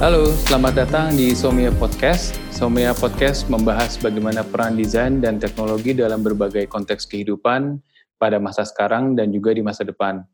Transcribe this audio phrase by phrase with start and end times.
[0.00, 2.32] Halo, selamat datang di Somia Podcast.
[2.48, 7.76] Somia Podcast membahas bagaimana peran desain dan teknologi dalam berbagai konteks kehidupan
[8.16, 10.24] pada masa sekarang dan juga di masa depan.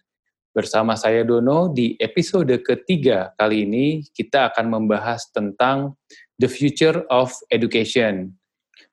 [0.54, 5.98] Bersama saya Dono, di episode ketiga kali ini kita akan membahas tentang
[6.38, 8.38] the future of education.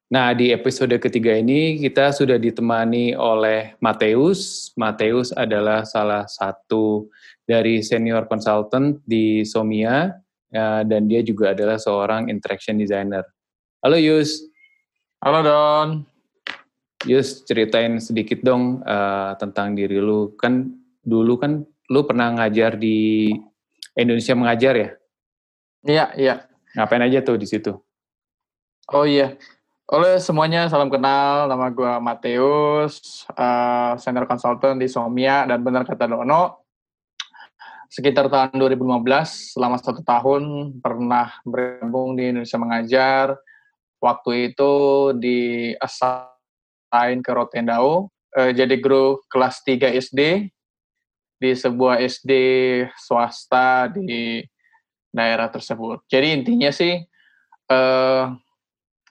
[0.10, 4.74] Nah, di episode ketiga ini kita sudah ditemani oleh Mateus.
[4.74, 7.14] Mateus adalah salah satu
[7.46, 10.23] dari senior consultant di Somia
[10.54, 13.26] ya, dan dia juga adalah seorang interaction designer.
[13.82, 14.46] Halo Yus.
[15.18, 15.90] Halo Don.
[17.10, 20.38] Yus, ceritain sedikit dong uh, tentang diri lu.
[20.38, 23.28] Kan dulu kan lu pernah ngajar di
[23.98, 24.90] Indonesia mengajar ya?
[25.84, 26.36] Iya, iya.
[26.78, 27.76] Ngapain aja tuh di situ?
[28.94, 29.36] Oh iya.
[29.92, 36.08] Oleh semuanya salam kenal, nama gue Mateus, uh, senior consultant di Somia dan benar kata
[36.08, 36.63] Dono,
[37.94, 43.38] sekitar tahun 2015 selama satu tahun pernah bergabung di Indonesia mengajar.
[44.02, 44.74] Waktu itu
[45.22, 50.50] di assign ke Rotendao, uh, jadi guru kelas 3 SD
[51.38, 52.32] di sebuah SD
[52.98, 54.42] swasta di
[55.14, 56.02] daerah tersebut.
[56.10, 56.98] Jadi intinya sih
[57.70, 58.34] uh,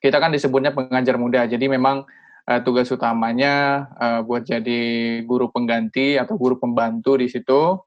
[0.02, 1.46] kita kan disebutnya pengajar muda.
[1.46, 2.02] Jadi memang
[2.50, 7.78] uh, tugas utamanya uh, buat jadi guru pengganti atau guru pembantu di situ.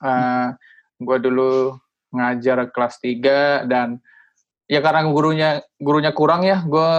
[0.00, 0.56] Uh,
[1.00, 1.76] gue dulu
[2.10, 4.00] ngajar kelas 3 dan
[4.66, 6.90] ya karena gurunya gurunya kurang ya, gue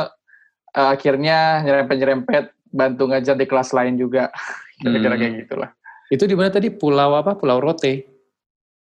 [0.78, 4.32] uh, akhirnya nyerempet-nyerempet bantu ngajar di kelas lain juga.
[4.82, 5.22] Kira-kira hmm.
[5.22, 5.70] kayak gitulah.
[6.12, 6.68] Itu di mana tadi?
[6.74, 7.38] Pulau apa?
[7.38, 8.04] Pulau Rote?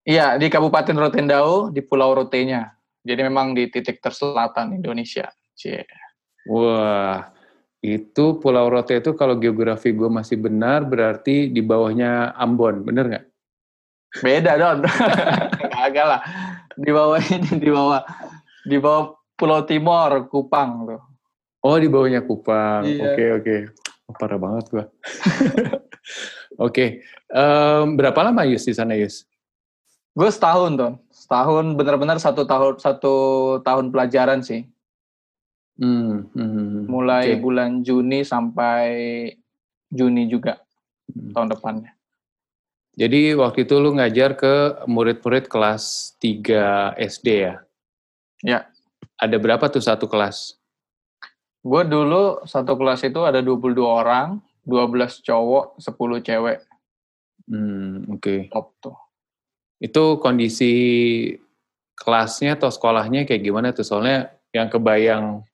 [0.08, 2.72] Iya, di Kabupaten Rotendao, di Pulau Rotenya.
[3.04, 5.28] Jadi memang di titik terselatan Indonesia.
[5.52, 5.84] Cie.
[6.48, 7.28] Wah,
[7.84, 13.26] itu Pulau Rote itu kalau geografi gue masih benar, berarti di bawahnya Ambon, bener nggak?
[14.22, 14.84] Beda dong.
[15.84, 16.20] Agak lah.
[16.78, 18.02] Di bawah ini, di bawah,
[18.64, 19.04] di bawah
[19.36, 21.02] Pulau Timor, Kupang tuh.
[21.62, 22.86] Oh, di bawahnya Kupang.
[22.86, 23.12] Iya.
[23.12, 23.56] Oke, oke.
[24.08, 24.84] Oh, parah banget gue.
[26.58, 29.22] Oke, um, berapa lama Yus di sana Yus?
[30.10, 33.16] Gue setahun tuh, setahun benar-benar satu tahun satu
[33.62, 34.66] tahun pelajaran sih.
[35.78, 36.84] Hmm, hmm, hmm, hmm.
[36.90, 37.38] Mulai okay.
[37.38, 38.90] bulan Juni sampai
[39.86, 40.58] Juni juga
[41.14, 41.30] hmm.
[41.30, 41.94] tahun depannya.
[42.98, 47.54] Jadi waktu itu lu ngajar ke murid-murid kelas 3 SD ya?
[48.42, 48.60] Ya.
[49.14, 50.58] Ada berapa tuh satu kelas?
[51.62, 56.58] Gue dulu satu kelas itu ada 22 orang, 12 cowok, 10 cewek.
[57.46, 58.18] Hmm, oke.
[58.18, 58.40] Okay.
[58.50, 58.98] Top tuh.
[59.78, 60.74] Itu kondisi
[61.94, 63.86] kelasnya atau sekolahnya kayak gimana tuh?
[63.86, 65.46] Soalnya yang kebayang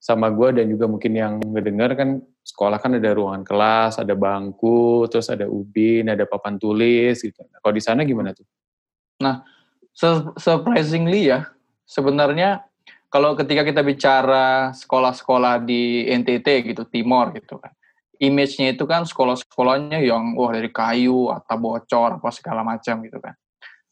[0.00, 5.04] sama gue dan juga mungkin yang ngedengar kan sekolah kan ada ruangan kelas, ada bangku,
[5.12, 7.36] terus ada ubin, ada papan tulis gitu.
[7.44, 8.48] Nah, kalau di sana gimana tuh?
[9.20, 9.44] Nah,
[10.40, 11.52] surprisingly ya,
[11.84, 12.64] sebenarnya
[13.12, 17.76] kalau ketika kita bicara sekolah-sekolah di NTT gitu, Timor gitu kan,
[18.16, 23.36] image-nya itu kan sekolah-sekolahnya yang wah dari kayu atau bocor apa segala macam gitu kan.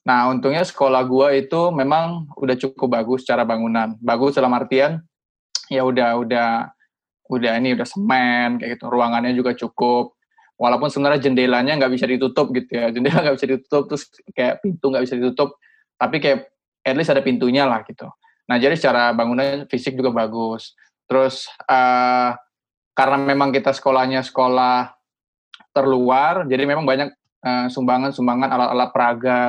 [0.08, 3.92] Nah, untungnya sekolah gua itu memang udah cukup bagus secara bangunan.
[4.00, 5.04] Bagus dalam artian
[5.68, 6.48] ya udah udah
[7.28, 8.88] udah ini udah semen kayak gitu.
[8.88, 10.16] Ruangannya juga cukup.
[10.58, 12.90] Walaupun sebenarnya jendelanya nggak bisa ditutup gitu ya.
[12.90, 15.54] Jendela nggak bisa ditutup terus kayak pintu nggak bisa ditutup.
[16.00, 16.38] Tapi kayak
[16.82, 18.08] at least ada pintunya lah gitu.
[18.48, 20.72] Nah, jadi secara bangunan fisik juga bagus.
[21.04, 22.32] Terus uh,
[22.96, 24.96] karena memang kita sekolahnya sekolah
[25.76, 27.12] terluar, jadi memang banyak
[27.44, 29.42] uh, sumbangan-sumbangan alat-alat peraga,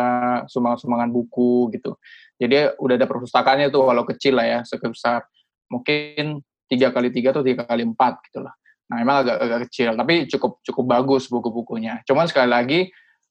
[0.51, 1.95] sumbangan-sumbangan buku gitu.
[2.39, 5.23] Jadi udah ada perpustakaannya tuh walau kecil lah ya, sebesar
[5.69, 8.53] mungkin tiga kali tiga atau tiga kali empat gitulah.
[8.89, 12.01] Nah memang agak agak kecil, tapi cukup cukup bagus buku-bukunya.
[12.05, 12.79] Cuman sekali lagi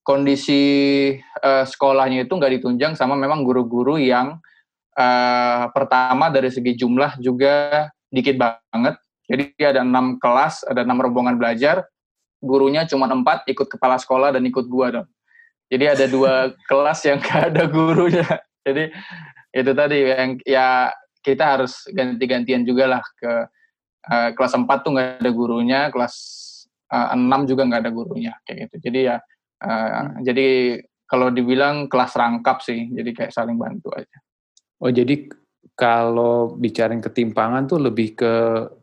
[0.07, 0.63] kondisi
[1.45, 4.41] uh, sekolahnya itu nggak ditunjang sama memang guru-guru yang
[4.97, 8.97] uh, pertama dari segi jumlah juga dikit banget
[9.29, 11.85] jadi ada enam kelas, ada enam rombongan belajar,
[12.41, 15.09] gurunya cuma empat, ikut kepala sekolah dan ikut gua dong.
[15.69, 16.33] Jadi ada dua
[16.71, 18.25] kelas yang gak ada gurunya.
[18.65, 18.89] Jadi
[19.53, 20.89] itu tadi yang ya
[21.29, 23.33] kita harus ganti-gantian juga lah ke
[24.09, 26.17] uh, kelas empat tuh nggak ada gurunya, kelas
[26.89, 28.89] uh, juga nggak ada gurunya kayak gitu.
[28.89, 29.17] Jadi ya
[29.65, 30.25] uh, hmm.
[30.25, 30.47] jadi
[31.09, 34.19] kalau dibilang kelas rangkap sih, jadi kayak saling bantu aja.
[34.85, 35.29] Oh jadi
[35.79, 38.35] kalau bicarain ketimpangan tuh lebih ke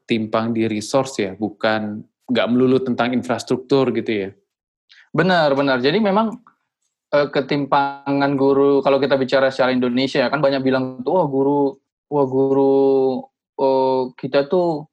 [0.07, 4.29] timpang di resource ya, bukan nggak melulu tentang infrastruktur gitu ya?
[5.13, 5.77] Benar, benar.
[5.79, 6.33] Jadi memang
[7.13, 11.77] eh, ketimpangan guru kalau kita bicara secara Indonesia kan banyak bilang tuh wah guru
[12.09, 13.23] wah guru
[13.57, 14.89] oh, kita tuh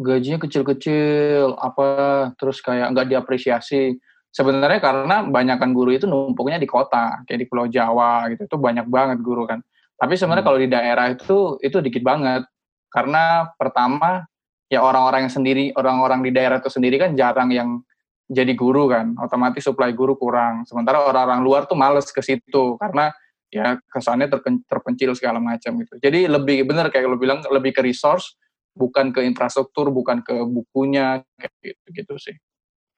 [0.00, 4.00] gajinya kecil-kecil apa terus kayak nggak diapresiasi
[4.32, 8.86] sebenarnya karena banyakkan guru itu numpuknya di kota kayak di Pulau Jawa gitu itu banyak
[8.88, 9.60] banget guru kan
[10.00, 10.48] Tapi sebenarnya Hmm.
[10.48, 12.48] kalau di daerah itu itu dikit banget.
[12.88, 14.24] Karena pertama
[14.72, 17.84] ya orang-orang yang sendiri, orang-orang di daerah itu sendiri kan jarang yang
[18.32, 19.12] jadi guru kan.
[19.20, 20.64] Otomatis supply guru kurang.
[20.64, 23.12] Sementara orang-orang luar tuh males ke situ karena
[23.50, 24.30] ya kesannya
[24.64, 25.98] terpencil segala macam gitu.
[25.98, 28.38] Jadi lebih bener kayak lo bilang lebih ke resource,
[28.72, 32.36] bukan ke infrastruktur, bukan ke bukunya kayak gitu gitu sih.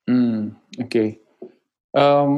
[0.05, 1.03] Hmm, oke.
[1.93, 2.29] Em,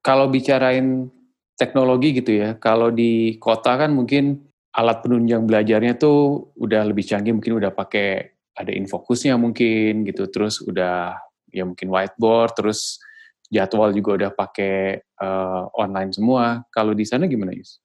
[0.00, 1.08] kalau bicarain
[1.54, 4.40] teknologi gitu ya, kalau di kota kan mungkin
[4.74, 10.58] alat penunjang belajarnya tuh udah lebih canggih, mungkin udah pakai ada infokusnya mungkin gitu, terus
[10.62, 11.14] udah
[11.54, 12.98] ya mungkin whiteboard, terus
[13.54, 16.66] jadwal juga udah pakai eh, online semua.
[16.74, 17.78] Kalau di sana gimana Yus?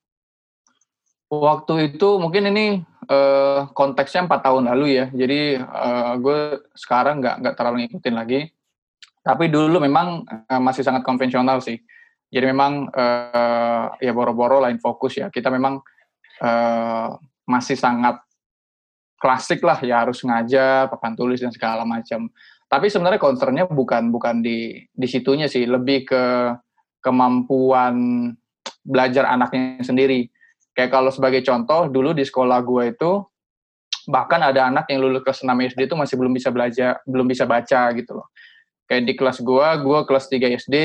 [1.30, 7.36] Waktu itu mungkin ini eh, konteksnya empat tahun lalu ya, jadi eh, gue sekarang nggak
[7.46, 8.42] nggak terlalu ngikutin lagi.
[9.22, 11.78] Tapi dulu memang eh, masih sangat konvensional sih.
[12.34, 15.30] Jadi memang eh, ya boro-boro lain fokus ya.
[15.30, 15.78] Kita memang
[16.42, 17.10] eh,
[17.46, 18.18] masih sangat
[19.20, 22.26] klasik lah ya harus ngajar, papan tulis dan segala macam.
[22.70, 26.54] Tapi sebenarnya concernnya bukan bukan di di situnya sih, lebih ke
[27.02, 28.30] kemampuan
[28.86, 30.30] belajar anaknya sendiri.
[30.78, 33.12] Kayak kalau sebagai contoh, dulu di sekolah gue itu
[34.10, 37.46] bahkan ada anak yang lulus kelas 6 SD itu masih belum bisa belajar, belum bisa
[37.50, 38.28] baca gitu loh.
[38.90, 40.76] Kayak di kelas gue, gue kelas 3 SD,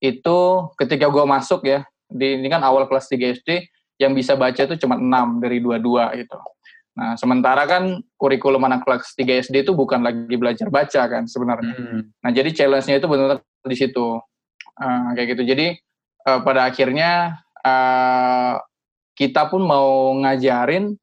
[0.00, 0.38] itu
[0.80, 3.68] ketika gue masuk ya, di, ini kan awal kelas 3 SD,
[4.00, 6.38] yang bisa baca itu cuma 6 dari 22 gitu.
[6.96, 11.76] Nah, sementara kan kurikulum anak kelas 3 SD itu bukan lagi belajar baca kan sebenarnya.
[11.76, 12.00] Hmm.
[12.24, 14.16] Nah, jadi challenge-nya itu benar-benar di situ.
[14.76, 15.42] Uh, kayak gitu.
[15.44, 15.76] Jadi
[16.24, 18.60] uh, pada akhirnya uh,
[19.16, 20.96] kita pun mau ngajarin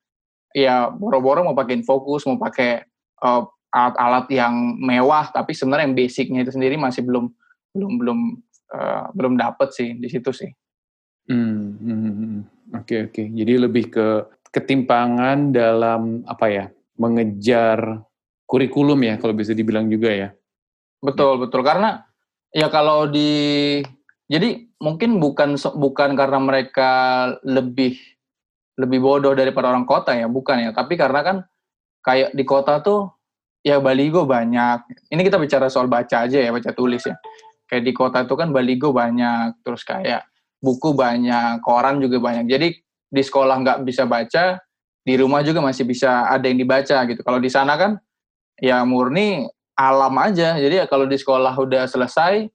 [0.53, 2.85] ya boro-boro mau pakai fokus, mau pakai
[3.21, 7.33] uh, alat-alat yang mewah tapi sebenarnya yang basicnya itu sendiri masih belum
[7.73, 8.19] belum belum
[8.69, 10.49] uh, belum dapet sih di situ sih.
[11.25, 12.41] Hmm, hmm, hmm, hmm.
[12.77, 13.23] Oke oke.
[13.33, 14.07] Jadi lebih ke
[14.53, 16.65] ketimpangan dalam apa ya
[17.01, 18.05] mengejar
[18.45, 20.29] kurikulum ya kalau bisa dibilang juga ya.
[21.01, 21.65] Betul betul.
[21.65, 22.05] Karena
[22.53, 23.81] ya kalau di
[24.29, 26.91] jadi mungkin bukan bukan karena mereka
[27.41, 27.97] lebih
[28.77, 30.71] lebih bodoh daripada orang kota ya bukan ya.
[30.71, 31.37] Tapi karena kan
[32.05, 33.09] kayak di kota tuh
[33.65, 34.85] ya baligo banyak.
[35.09, 37.17] Ini kita bicara soal baca aja ya baca tulis ya.
[37.65, 40.29] Kayak di kota itu kan baligo banyak terus kayak
[40.61, 42.45] buku banyak koran juga banyak.
[42.45, 42.82] Jadi
[43.13, 44.57] di sekolah nggak bisa baca
[45.05, 48.01] di rumah juga masih bisa ada yang dibaca gitu kalau di sana kan
[48.57, 49.45] ya murni
[49.77, 52.49] alam aja jadi ya kalau di sekolah udah selesai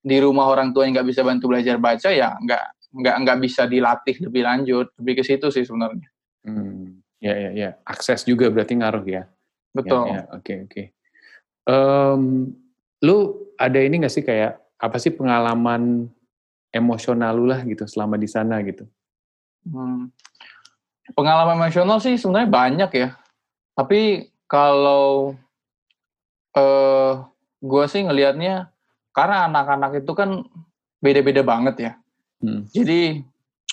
[0.00, 3.68] di rumah orang tua yang nggak bisa bantu belajar baca ya nggak nggak nggak bisa
[3.68, 6.08] dilatih lebih lanjut lebih ke situ sih sebenarnya
[6.48, 7.70] Hmm, ya ya ya.
[7.84, 9.28] Akses juga berarti ngaruh ya.
[9.76, 10.32] betul Ya, ya.
[10.32, 10.82] Oke oke.
[11.68, 12.22] Em,
[13.04, 13.16] lu
[13.60, 16.08] ada ini nggak sih kayak apa sih pengalaman
[16.72, 18.88] emosional lu lah gitu selama di sana gitu?
[19.66, 20.12] Hmm.
[21.16, 23.08] pengalaman emosional sih sebenarnya banyak ya
[23.72, 25.36] tapi kalau
[26.52, 27.12] eh
[27.58, 28.70] gue sih ngelihatnya
[29.12, 30.46] karena anak-anak itu kan
[31.02, 31.92] beda-beda banget ya
[32.38, 32.70] Hmm.
[32.70, 33.18] Jadi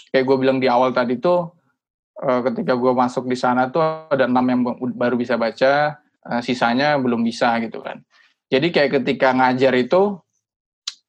[0.10, 1.54] kayak gue bilang di awal tadi tuh
[2.18, 4.62] eh, ketika gue masuk di sana tuh ada enam yang
[4.98, 8.02] baru bisa baca, eh, sisanya belum bisa gitu kan.
[8.50, 10.18] Jadi kayak ketika ngajar itu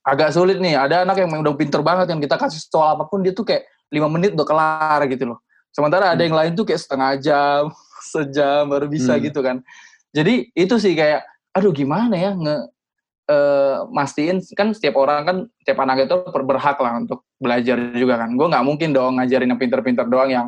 [0.05, 0.77] agak sulit nih.
[0.77, 3.65] Ada anak yang udah pinter banget yang kita kasih soal apa pun dia tuh kayak
[3.93, 5.39] lima menit udah kelar gitu loh.
[5.71, 7.63] Sementara ada yang lain tuh kayak setengah jam,
[8.13, 9.23] sejam baru bisa Hmm.
[9.23, 9.61] gitu kan.
[10.15, 12.57] Jadi itu sih kayak aduh gimana ya nge
[13.27, 18.23] eh, mastiin kan setiap orang kan setiap anak itu ber- berhak lah untuk belajar juga
[18.23, 18.33] kan.
[18.39, 20.47] Gue nggak mungkin dong ngajarin yang pinter-pinter doang yang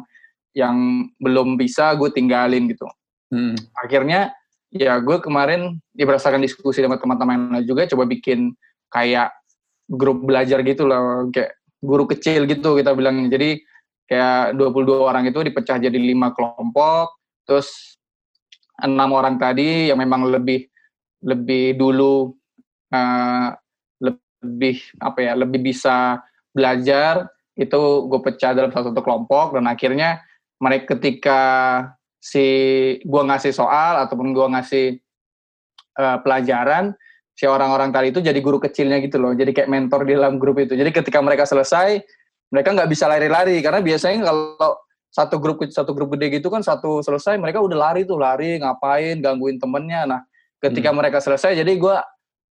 [0.57, 0.77] yang
[1.21, 2.89] belum bisa gue tinggalin gitu.
[3.29, 3.55] Hmm.
[3.77, 4.33] Akhirnya
[4.73, 8.53] ya gue kemarin ya berdasarkan diskusi sama teman-teman juga coba bikin
[8.93, 9.33] kayak
[9.89, 13.31] grup belajar gitu loh kayak guru kecil gitu kita bilang.
[13.31, 13.59] Jadi
[14.09, 17.13] kayak 22 orang itu dipecah jadi lima kelompok
[17.45, 17.99] terus
[18.81, 20.65] enam orang tadi yang memang lebih
[21.23, 22.33] lebih dulu
[22.89, 23.49] eh,
[24.01, 26.25] lebih apa ya lebih bisa
[26.57, 30.25] belajar itu gue pecah dalam satu satu kelompok dan akhirnya
[30.63, 31.41] mereka ketika
[32.23, 32.47] si
[33.03, 34.87] gue ngasih soal ataupun gue ngasih
[36.01, 36.97] eh, pelajaran
[37.39, 40.59] si orang-orang tadi itu jadi guru kecilnya gitu loh jadi kayak mentor di dalam grup
[40.59, 40.75] itu.
[40.75, 42.03] Jadi ketika mereka selesai
[42.51, 44.75] mereka nggak bisa lari-lari karena biasanya kalau
[45.15, 49.23] satu grup satu grup gede gitu kan satu selesai mereka udah lari tuh lari ngapain
[49.23, 50.03] gangguin temennya.
[50.11, 50.21] Nah
[50.59, 51.97] ketika mereka selesai jadi gue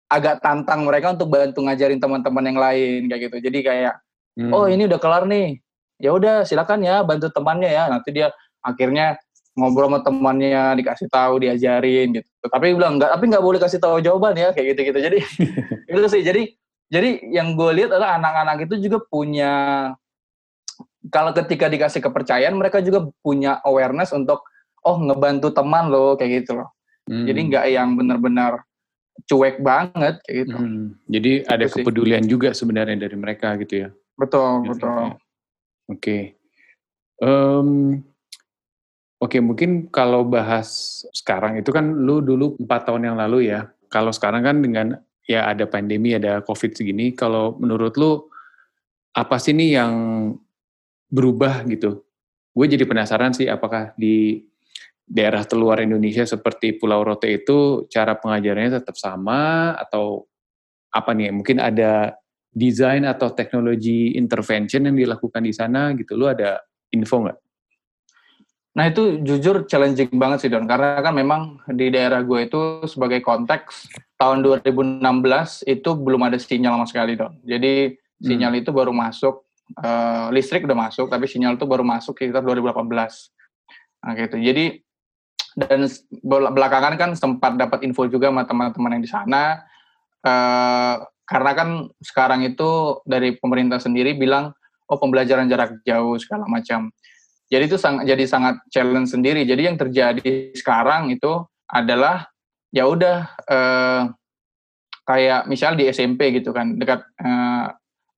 [0.07, 3.37] agak tantang mereka untuk bantu ngajarin teman-teman yang lain kayak gitu.
[3.43, 3.95] Jadi kayak
[4.37, 4.53] Hmm.
[4.53, 5.57] oh ini udah kelar nih.
[5.97, 7.89] Ya udah silakan ya bantu temannya ya.
[7.89, 8.29] Nanti dia
[8.61, 9.17] akhirnya
[9.57, 13.97] ngobrol sama temannya dikasih tahu diajarin gitu tapi bilang nggak tapi nggak boleh kasih tahu
[13.99, 15.17] jawaban ya kayak gitu gitu jadi
[15.91, 16.41] itu sih jadi
[16.87, 19.51] jadi yang gue lihat adalah anak-anak itu juga punya
[21.11, 24.43] kalau ketika dikasih kepercayaan mereka juga punya awareness untuk
[24.87, 26.69] oh ngebantu teman lo kayak gitu loh.
[27.07, 27.27] Hmm.
[27.27, 28.63] Jadi nggak yang benar-benar
[29.27, 30.57] cuek banget kayak gitu.
[30.57, 30.85] Hmm.
[31.07, 32.31] Jadi ada itu kepedulian sih.
[32.31, 33.89] juga sebenarnya dari mereka gitu ya.
[34.15, 34.71] Betul, gitu.
[34.75, 34.95] betul.
[34.99, 35.11] Oke.
[35.87, 36.21] Okay.
[37.17, 38.03] Um,
[39.17, 43.65] Oke, mungkin kalau bahas sekarang itu kan lu dulu empat tahun yang lalu ya.
[43.89, 44.93] Kalau sekarang kan dengan
[45.25, 48.29] ya ada pandemi, ada COVID segini, kalau menurut lu
[49.17, 49.93] apa sih nih yang
[51.09, 52.05] berubah gitu?
[52.53, 54.45] Gue jadi penasaran sih apakah di
[55.01, 60.29] daerah terluar Indonesia seperti Pulau Rote itu cara pengajarannya tetap sama atau
[60.93, 61.33] apa nih?
[61.33, 62.13] Mungkin ada
[62.53, 66.13] desain atau teknologi intervention yang dilakukan di sana gitu.
[66.13, 66.61] Lu ada
[66.93, 67.46] info nggak?
[68.77, 73.25] Nah itu jujur challenging banget sih Don, karena kan memang di daerah gue itu sebagai
[73.25, 73.89] konteks
[74.21, 75.01] tahun 2016
[75.65, 77.33] itu belum ada sinyal sama sekali Don.
[77.41, 78.61] Jadi sinyal hmm.
[78.61, 79.49] itu baru masuk,
[79.81, 82.85] uh, listrik udah masuk, tapi sinyal itu baru masuk sekitar 2018.
[84.05, 84.37] Nah gitu.
[84.37, 84.65] Jadi
[85.57, 85.89] dan
[86.29, 89.65] belakangan kan sempat dapat info juga sama teman-teman yang di sana,
[90.21, 94.53] uh, karena kan sekarang itu dari pemerintah sendiri bilang,
[94.85, 96.93] oh pembelajaran jarak jauh segala macam
[97.47, 99.47] jadi itu sangat jadi sangat challenge sendiri.
[99.47, 102.27] Jadi yang terjadi sekarang itu adalah
[102.75, 104.03] ya udah eh,
[105.07, 107.65] kayak misal di SMP gitu kan, dekat eh,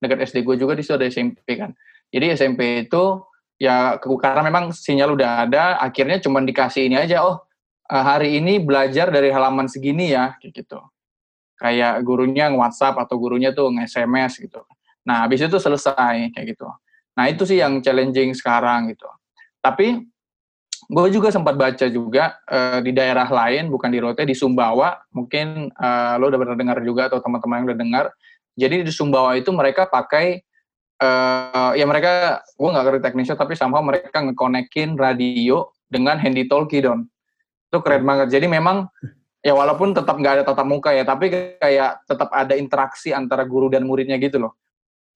[0.02, 1.70] dekat SD gue juga di situ ada SMP kan.
[2.10, 3.22] Jadi SMP itu
[3.54, 7.46] ya karena memang sinyal udah ada, akhirnya cuma dikasih ini aja, oh
[7.86, 10.82] eh, hari ini belajar dari halaman segini ya, kayak gitu.
[11.60, 14.64] Kayak gurunya nge-WhatsApp atau gurunya tuh nge-SMS gitu.
[15.06, 16.66] Nah, habis itu selesai kayak gitu.
[17.14, 19.06] Nah, itu sih yang challenging sekarang gitu.
[19.60, 20.00] Tapi
[20.90, 24.96] gue juga sempat baca juga uh, di daerah lain, bukan di Rote, di Sumbawa.
[25.12, 28.04] Mungkin uh, lo udah pernah dengar juga atau teman-teman yang udah dengar.
[28.56, 30.42] Jadi di Sumbawa itu mereka pakai
[31.00, 36.84] uh, ya mereka gue nggak ngerti teknisnya tapi sama mereka ngekonekin radio dengan handy talkie
[36.84, 37.08] don
[37.72, 38.86] itu keren banget jadi memang
[39.40, 43.72] ya walaupun tetap nggak ada tatap muka ya tapi kayak tetap ada interaksi antara guru
[43.72, 44.52] dan muridnya gitu loh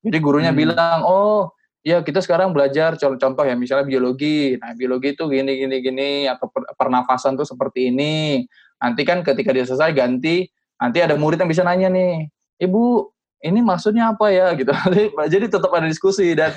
[0.01, 0.61] jadi gurunya hmm.
[0.61, 1.53] bilang oh
[1.85, 6.49] ya kita sekarang belajar contoh ya misalnya biologi nah biologi itu gini gini gini atau
[6.81, 8.43] pernafasan tuh seperti ini
[8.81, 10.49] nanti kan ketika dia selesai ganti
[10.81, 12.33] nanti ada murid yang bisa nanya nih
[12.65, 13.13] ibu
[13.45, 14.73] ini maksudnya apa ya gitu
[15.37, 16.57] jadi tetap ada diskusi dan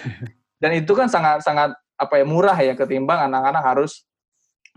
[0.64, 4.08] dan itu kan sangat sangat apa ya murah ya ketimbang anak-anak harus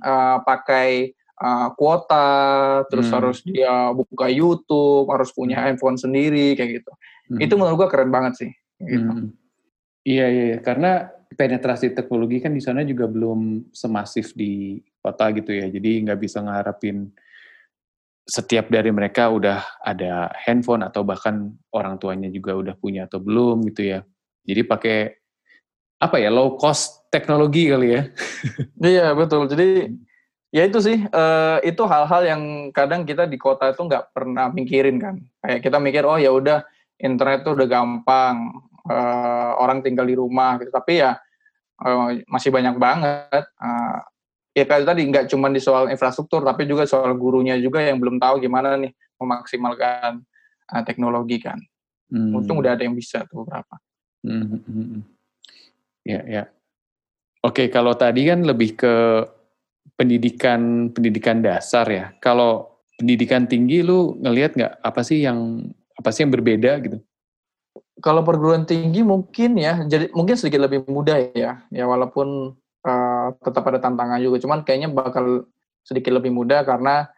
[0.03, 3.15] uh, pakai uh, kuota terus hmm.
[3.15, 5.65] harus dia buka YouTube harus punya hmm.
[5.71, 6.93] handphone sendiri kayak gitu
[7.31, 7.39] hmm.
[7.39, 8.51] itu menurut gua keren banget sih
[8.83, 9.07] gitu.
[9.07, 9.40] Hmm.
[10.01, 15.53] Iya, iya, iya, karena penetrasi teknologi kan di sana juga belum semasif di kota gitu
[15.53, 15.69] ya.
[15.69, 17.13] Jadi nggak bisa ngarapin
[18.25, 23.67] setiap dari mereka udah ada handphone atau bahkan orang tuanya juga udah punya atau belum
[23.73, 24.01] gitu ya.
[24.47, 24.99] Jadi pakai
[26.01, 28.03] apa ya low cost teknologi kali ya.
[28.97, 29.51] iya betul.
[29.53, 29.91] Jadi
[30.49, 32.43] ya itu sih uh, itu hal-hal yang
[32.73, 35.21] kadang kita di kota itu nggak pernah mikirin kan.
[35.45, 36.65] Kayak kita mikir oh ya udah
[37.01, 38.37] internet tuh udah gampang
[38.87, 41.19] uh, orang tinggal di rumah gitu tapi ya
[41.85, 43.99] uh, masih banyak banget uh,
[44.55, 48.19] ya kayak tadi nggak cuma di soal infrastruktur tapi juga soal gurunya juga yang belum
[48.19, 50.25] tahu gimana nih memaksimalkan
[50.73, 51.59] uh, teknologi kan
[52.11, 52.37] hmm.
[52.37, 53.77] untung udah ada yang bisa tuh beberapa
[54.27, 54.45] hmm.
[54.45, 55.03] hmm, hmm, hmm.
[56.05, 56.43] ya ya
[57.47, 58.95] oke kalau tadi kan lebih ke
[59.95, 66.25] pendidikan pendidikan dasar ya kalau pendidikan tinggi lu ngelihat nggak apa sih yang apa sih
[66.25, 66.99] yang berbeda gitu
[68.01, 73.65] kalau perguruan tinggi mungkin ya jadi mungkin sedikit lebih mudah ya ya walaupun uh, tetap
[73.69, 75.49] ada tantangan juga cuman kayaknya bakal
[75.85, 77.09] sedikit lebih mudah karena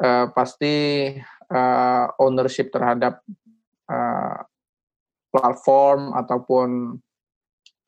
[0.00, 1.08] uh, pasti
[1.52, 3.20] uh, ownership terhadap
[3.88, 4.40] uh,
[5.32, 7.00] platform ataupun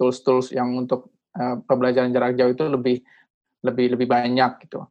[0.01, 2.97] tools-tools yang untuk uh, pembelajaran jarak jauh itu lebih
[3.65, 4.85] lebih lebih banyak gitu.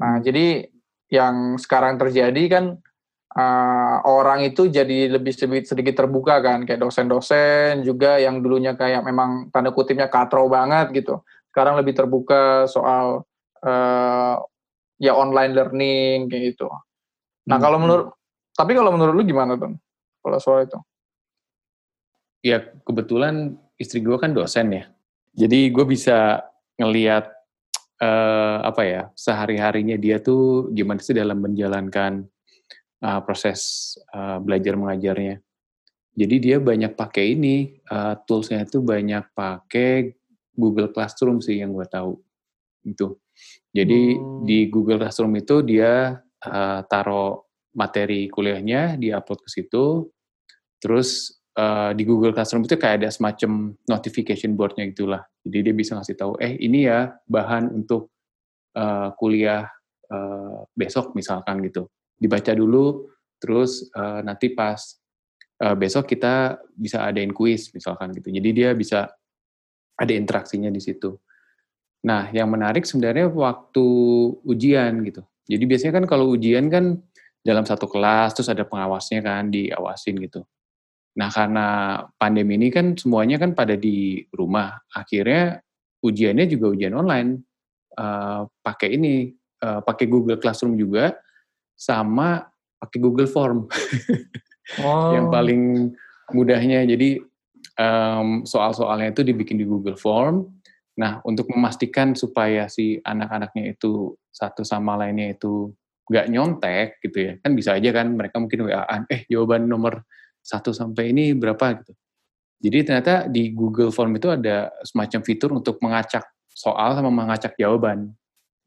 [0.00, 0.22] Nah, hmm.
[0.24, 0.46] jadi
[1.10, 2.64] yang sekarang terjadi kan
[3.36, 9.06] uh, orang itu jadi lebih sedikit, sedikit terbuka kan kayak dosen-dosen juga yang dulunya kayak
[9.06, 11.22] memang tanda kutipnya katro banget gitu.
[11.50, 13.26] Sekarang lebih terbuka soal
[13.62, 14.34] uh,
[14.98, 16.68] ya online learning kayak gitu.
[17.46, 17.64] Nah hmm.
[17.64, 18.06] kalau menurut
[18.54, 19.74] tapi kalau menurut lu gimana tuh
[20.20, 20.78] kalau soal itu?
[22.40, 24.84] Ya kebetulan istri gue kan dosen ya.
[25.36, 26.42] Jadi gue bisa
[26.80, 27.28] ngelihat
[28.02, 32.26] uh, apa ya sehari harinya dia tuh gimana sih dalam menjalankan
[33.04, 35.40] uh, proses uh, belajar mengajarnya.
[36.10, 40.12] Jadi dia banyak pakai ini uh, toolsnya itu banyak pakai
[40.52, 42.18] Google Classroom sih yang gue tahu
[42.84, 43.16] itu.
[43.72, 44.44] Jadi hmm.
[44.44, 47.40] di Google Classroom itu dia uh, taruh
[47.72, 50.10] materi kuliahnya, dia upload ke situ,
[50.82, 55.22] terus uh, di Google Classroom itu kayak ada semacam notification boardnya gitulah.
[55.46, 58.10] Jadi dia bisa ngasih tahu, eh ini ya bahan untuk
[58.74, 59.70] uh, kuliah
[60.10, 61.86] uh, besok misalkan gitu.
[62.20, 63.08] Dibaca dulu,
[63.40, 64.76] terus uh, nanti pas
[65.64, 68.28] uh, besok kita bisa adain kuis misalkan gitu.
[68.28, 69.08] Jadi dia bisa
[69.96, 71.16] ada interaksinya di situ.
[72.04, 73.86] Nah, yang menarik sebenarnya waktu
[74.44, 75.20] ujian gitu.
[75.44, 76.96] Jadi biasanya kan kalau ujian kan
[77.40, 80.44] dalam satu kelas terus ada pengawasnya kan diawasin gitu.
[81.20, 81.66] Nah, karena
[82.16, 84.80] pandemi ini kan semuanya kan pada di rumah.
[84.96, 85.60] Akhirnya
[86.00, 87.44] ujiannya juga ujian online.
[87.90, 91.12] Uh, pakai ini, uh, pakai Google Classroom juga
[91.80, 92.44] sama
[92.76, 93.64] pakai Google Form.
[94.84, 95.10] oh.
[95.16, 95.62] Yang paling
[96.36, 97.24] mudahnya jadi
[97.80, 100.60] um, soal-soalnya itu dibikin di Google Form
[101.00, 105.72] Nah, untuk memastikan supaya si anak-anaknya itu satu sama lainnya itu
[106.10, 110.04] nggak nyontek gitu ya, kan bisa aja kan mereka mungkin WA-an, eh jawaban nomor
[110.44, 111.92] satu sampai ini berapa gitu.
[112.60, 118.12] Jadi ternyata di Google Form itu ada semacam fitur untuk mengacak soal sama mengacak jawaban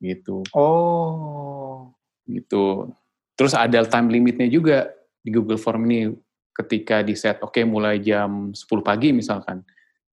[0.01, 0.41] gitu.
[0.57, 1.93] Oh.
[2.25, 2.89] Gitu.
[3.33, 4.89] Terus ada time limitnya juga
[5.23, 6.13] di Google Form ini
[6.53, 9.65] ketika di set oke okay, mulai jam 10 pagi misalkan.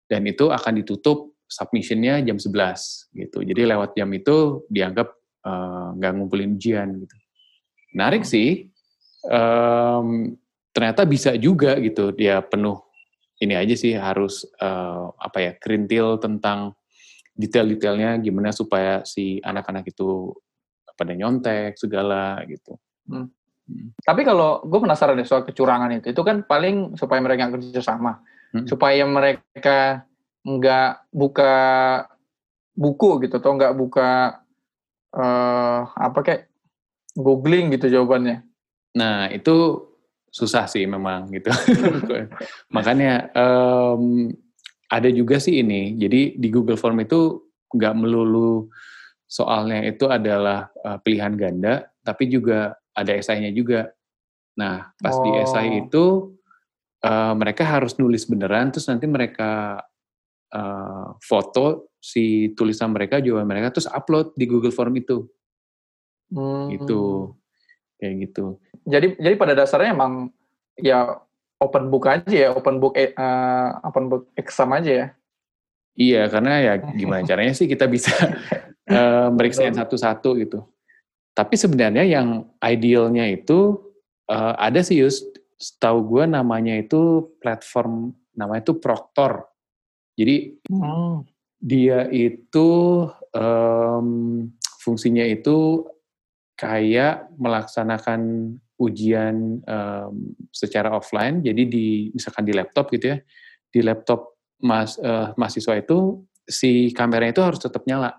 [0.09, 3.41] Dan itu akan ditutup submissionnya jam 11 gitu.
[3.45, 5.07] Jadi lewat jam itu dianggap
[5.45, 7.15] eh, nggak uh, ngumpulin ujian gitu.
[7.93, 8.69] Menarik sih.
[9.19, 10.39] Um,
[10.71, 12.79] ternyata bisa juga gitu dia penuh
[13.43, 16.71] ini aja sih harus uh, apa ya kerintil tentang
[17.35, 20.35] detail-detailnya gimana supaya si anak-anak itu
[20.99, 22.75] pada nyontek segala gitu.
[23.09, 23.27] Hmm.
[23.69, 23.89] Hmm.
[24.01, 28.21] Tapi kalau gue penasaran deh soal kecurangan itu, itu kan paling supaya mereka kerja sama,
[28.53, 28.65] hmm.
[28.69, 30.05] supaya mereka
[30.45, 31.53] nggak buka
[32.73, 34.39] buku gitu atau nggak buka
[35.13, 36.41] uh, apa kayak
[37.17, 38.45] googling gitu jawabannya.
[38.95, 39.85] Nah itu
[40.29, 41.51] susah sih memang gitu.
[42.75, 44.31] Makanya um,
[44.89, 45.99] ada juga sih ini.
[45.99, 48.69] Jadi di Google Form itu nggak melulu
[49.29, 53.95] soalnya itu adalah uh, pilihan ganda, tapi juga ada esainya juga.
[54.59, 55.23] Nah pas oh.
[55.23, 56.35] di esai itu
[57.03, 59.79] uh, mereka harus nulis beneran, terus nanti mereka
[60.51, 65.27] uh, foto si tulisan mereka, jawaban mereka, terus upload di Google Form itu.
[66.31, 66.71] Hmm.
[66.71, 67.33] Gitu.
[67.99, 68.45] Kayak gitu.
[68.87, 70.31] Jadi jadi pada dasarnya emang
[70.79, 71.19] ya
[71.59, 75.07] open book aja ya, open book uh, open book exam aja ya.
[75.99, 78.15] Iya, karena ya gimana caranya sih kita bisa
[78.95, 80.63] uh, meriksain satu-satu gitu.
[81.39, 83.79] Tapi sebenarnya yang idealnya itu
[84.27, 85.23] uh, ada sih Yus,
[85.55, 89.47] setahu gue namanya itu platform namanya itu Proctor.
[90.19, 91.23] Jadi hmm.
[91.63, 92.67] dia itu
[93.31, 94.07] um,
[94.83, 95.87] fungsinya itu
[96.59, 101.39] kayak melaksanakan ujian um, secara offline.
[101.39, 103.17] Jadi di misalkan di laptop gitu ya,
[103.71, 108.11] di laptop mas uh, mahasiswa itu si kameranya itu harus tetap nyala.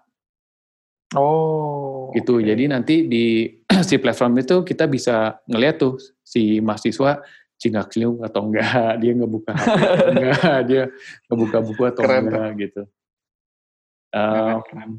[1.18, 2.10] Oh.
[2.14, 2.38] Gitu.
[2.38, 2.46] Okay.
[2.54, 3.50] Jadi nanti di
[3.88, 7.18] si platform itu kita bisa ngeliat tuh si mahasiswa
[7.60, 10.82] cingak cinguk atau enggak, dia ngebuka HP atau enggak, dia
[11.28, 12.62] ngebuka buku atau keren, enggak keren.
[12.62, 12.82] gitu.
[14.10, 14.90] Uh, keren.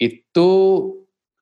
[0.00, 0.50] Itu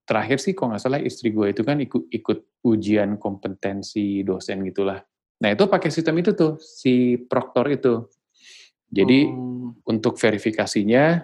[0.09, 4.98] terakhir sih kalau nggak salah istri gue itu kan ikut ikut ujian kompetensi dosen gitulah.
[5.38, 8.09] Nah itu pakai sistem itu tuh si proktor itu.
[8.88, 9.85] Jadi hmm.
[9.85, 11.20] untuk verifikasinya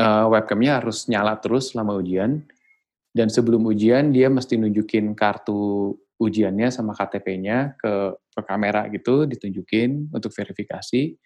[0.00, 2.44] uh, webcamnya harus nyala terus selama ujian
[3.16, 10.12] dan sebelum ujian dia mesti nunjukin kartu ujiannya sama KTP-nya ke, ke kamera gitu, ditunjukin
[10.12, 11.16] untuk verifikasi.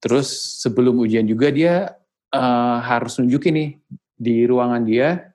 [0.00, 1.92] Terus sebelum ujian juga dia
[2.32, 3.70] uh, harus nunjukin nih
[4.16, 5.32] di ruangan dia,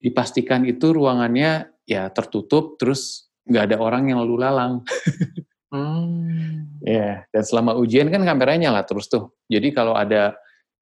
[0.00, 4.84] dipastikan itu ruangannya ya tertutup, terus nggak ada orang yang lalu lalang.
[5.72, 6.36] hmm.
[6.78, 7.14] Ya, yeah.
[7.34, 9.34] dan selama ujian kan kameranya nyala terus tuh.
[9.50, 10.38] Jadi kalau ada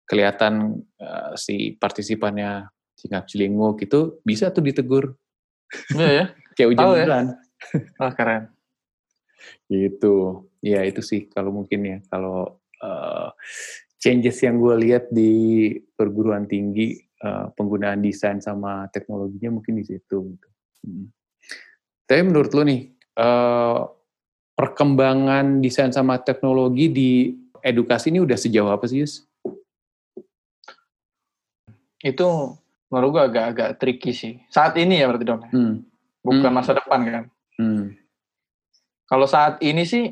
[0.06, 5.12] kelihatan uh, si partisipannya singap celinguk itu bisa tuh ditegur.
[5.92, 6.24] Iya ya.
[6.56, 7.06] Kayak hujan oh, ya?
[8.00, 8.42] Oh, keren.
[9.68, 10.14] gitu.
[10.64, 11.98] Ya itu sih kalau mungkin ya.
[12.08, 13.28] Kalau uh,
[14.00, 20.32] changes yang gue lihat di perguruan tinggi uh, penggunaan desain sama teknologinya mungkin di situ.
[20.32, 20.48] Gitu.
[20.86, 21.06] Hmm.
[22.06, 23.84] Tapi menurut lo nih, uh,
[24.56, 27.10] perkembangan desain sama teknologi di
[27.60, 29.26] edukasi ini udah sejauh apa sih, Yus?
[32.06, 32.54] Itu
[32.86, 34.38] menurut gue agak-agak tricky sih.
[34.46, 35.42] Saat ini ya berarti dong.
[35.42, 35.50] Ya?
[35.50, 35.76] Hmm
[36.26, 36.58] bukan hmm.
[36.58, 37.24] masa depan kan.
[37.62, 37.94] Hmm.
[39.06, 40.10] Kalau saat ini sih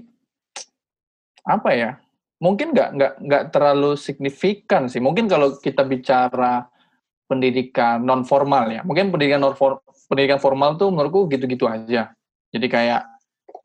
[1.43, 1.91] apa ya?
[2.39, 5.03] Mungkin nggak nggak nggak terlalu signifikan sih.
[5.03, 6.71] Mungkin kalau kita bicara
[7.27, 8.87] pendidikan non formal ya.
[8.87, 12.15] Mungkin pendidikan non -for, pendidikan formal tuh menurutku gitu-gitu aja.
[12.55, 13.03] Jadi kayak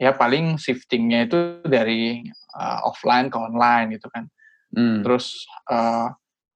[0.02, 2.24] ya paling shiftingnya itu dari
[2.58, 4.26] uh, offline ke online gitu kan.
[4.74, 5.06] Hmm.
[5.06, 6.10] Terus uh,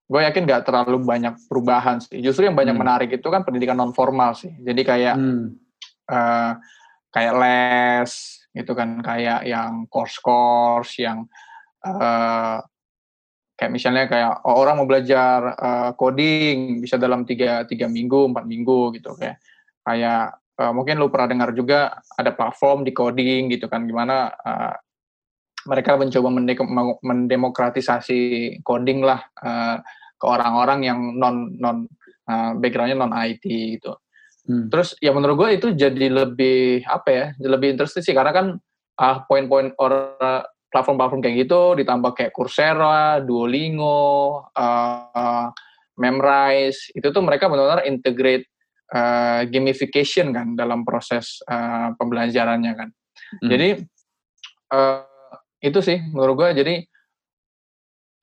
[0.04, 2.20] gue yakin nggak terlalu banyak perubahan sih.
[2.20, 2.84] Justru yang banyak hmm.
[2.84, 4.52] menarik itu kan pendidikan non formal sih.
[4.62, 5.46] Jadi kayak hmm.
[6.12, 6.52] uh,
[7.14, 8.12] kayak les
[8.54, 11.26] gitu kan, kayak yang course-course yang
[11.82, 12.62] uh,
[13.58, 18.46] kayak misalnya kayak oh, orang mau belajar uh, coding bisa dalam tiga tiga minggu empat
[18.50, 19.38] minggu gitu kayak
[19.86, 24.74] kayak uh, mungkin lu pernah dengar juga ada platform di coding gitu kan gimana uh,
[25.68, 26.30] mereka mencoba
[27.00, 28.20] mendemokratisasi
[28.68, 29.80] coding lah uh,
[30.20, 31.88] ke orang-orang yang non non
[32.28, 33.96] uh, backgroundnya non IT gitu.
[34.44, 34.68] Hmm.
[34.68, 38.48] Terus ya menurut gue itu jadi lebih apa ya, lebih interesting sih karena kan
[39.00, 45.48] uh, poin-poin orang platform-platform kayak gitu ditambah kayak Coursera, Duolingo, uh, uh,
[45.94, 48.50] Memrise itu tuh mereka benar-benar integrate
[48.92, 52.90] uh, gamification kan dalam proses uh, pembelajarannya kan.
[53.40, 53.50] Hmm.
[53.54, 53.70] Jadi
[54.74, 55.13] uh,
[55.64, 56.76] itu sih menurut gue jadi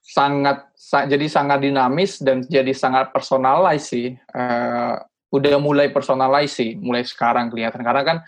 [0.05, 4.13] sangat sa jadi sangat dinamis dan jadi sangat personalize sih.
[4.33, 5.01] Uh,
[5.31, 8.19] udah mulai personalize sih, mulai sekarang kelihatan karena kan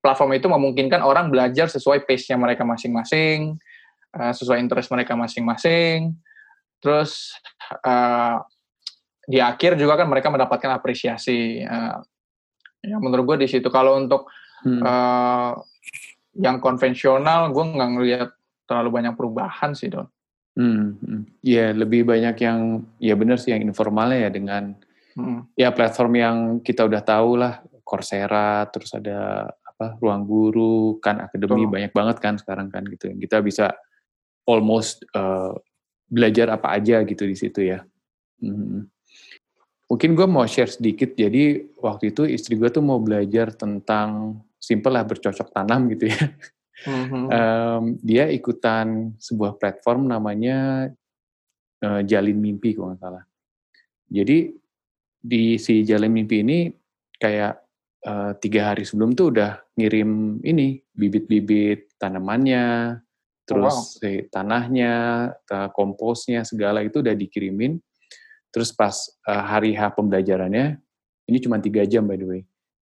[0.00, 3.60] platform itu memungkinkan orang belajar sesuai pace-nya mereka masing-masing,
[4.16, 6.16] uh, sesuai interest mereka masing-masing.
[6.80, 7.36] Terus
[7.84, 8.40] uh,
[9.28, 11.60] di akhir juga kan mereka mendapatkan apresiasi.
[11.60, 12.00] Uh,
[12.80, 13.68] ya menurut gue di situ.
[13.68, 14.30] Kalau untuk
[14.64, 14.80] hmm.
[14.80, 15.52] uh,
[16.40, 18.30] yang konvensional, gue nggak ngelihat
[18.66, 20.06] terlalu banyak perubahan sih, Don.
[20.56, 21.22] Hmm, hmm.
[21.44, 24.72] ya lebih banyak yang ya benar sih yang informalnya ya dengan
[25.12, 25.52] hmm.
[25.52, 31.68] ya platform yang kita udah tahu lah Coursera, terus ada apa ruang guru, kan akademi
[31.68, 31.70] oh.
[31.70, 33.12] banyak banget kan sekarang kan gitu.
[33.14, 33.70] Kita bisa
[34.48, 35.54] almost uh,
[36.08, 37.84] belajar apa aja gitu di situ ya.
[38.40, 38.90] Hmm.
[39.86, 41.14] Mungkin gue mau share sedikit.
[41.14, 46.18] Jadi waktu itu istri gue tuh mau belajar tentang simple lah bercocok tanam gitu ya.
[46.84, 47.24] Mm-hmm.
[47.32, 50.90] Um, dia ikutan sebuah platform namanya
[51.80, 53.24] uh, Jalin Mimpi kalau nggak salah.
[54.12, 54.52] Jadi
[55.16, 56.68] di si Jalin Mimpi ini
[57.16, 57.64] kayak
[58.04, 63.00] uh, tiga hari sebelum tuh udah ngirim ini bibit-bibit tanamannya,
[63.48, 63.96] terus oh, wow.
[63.96, 64.92] si tanahnya,
[65.72, 67.80] komposnya segala itu udah dikirimin.
[68.52, 70.76] Terus pas uh, hari H pembelajarannya,
[71.28, 72.42] ini cuma tiga jam by the way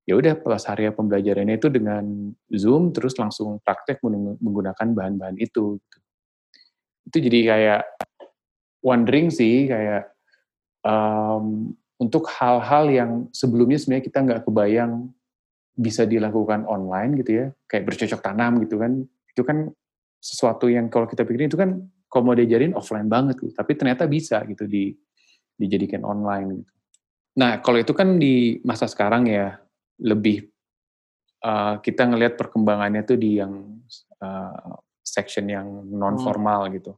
[0.08, 4.00] ya udah pas hari pembelajarannya itu dengan Zoom terus langsung praktek
[4.40, 5.76] menggunakan bahan-bahan itu.
[5.78, 5.98] Gitu.
[7.10, 7.82] Itu jadi kayak
[8.80, 10.12] wondering sih kayak
[10.84, 15.12] um, untuk hal-hal yang sebelumnya sebenarnya kita nggak kebayang
[15.76, 19.68] bisa dilakukan online gitu ya, kayak bercocok tanam gitu kan, itu kan
[20.20, 24.04] sesuatu yang kalau kita pikirin itu kan kalau mau diajarin offline banget gitu, tapi ternyata
[24.08, 24.92] bisa gitu di
[25.56, 26.72] dijadikan online gitu.
[27.36, 29.60] Nah kalau itu kan di masa sekarang ya
[30.00, 30.48] lebih
[31.44, 33.80] uh, kita ngelihat perkembangannya tuh di yang
[34.20, 36.72] uh, section yang non formal hmm.
[36.80, 36.92] gitu.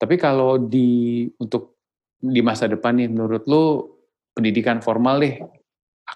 [0.00, 1.76] Tapi kalau di untuk
[2.20, 3.64] di masa depan nih, menurut lo
[4.32, 5.36] pendidikan formal deh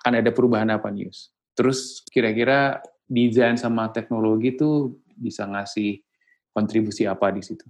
[0.01, 1.13] akan ada perubahan apa nih?
[1.53, 6.01] Terus kira-kira desain sama teknologi tuh bisa ngasih
[6.57, 7.69] kontribusi apa di situ?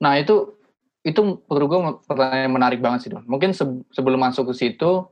[0.00, 0.56] Nah itu
[1.06, 3.22] itu menurut gue pertanyaan menarik banget sih Don.
[3.30, 3.54] Mungkin
[3.94, 5.06] sebelum masuk ke situ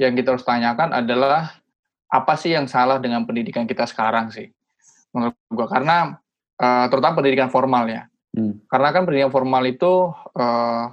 [0.00, 1.62] yang kita harus tanyakan adalah
[2.12, 4.48] apa sih yang salah dengan pendidikan kita sekarang sih?
[5.16, 5.66] Menurut gua.
[5.68, 6.16] Karena
[6.60, 8.04] uh, terutama pendidikan formal ya.
[8.32, 8.64] Hmm.
[8.64, 10.08] karena kan pendidikan formal itu
[10.40, 10.88] uh,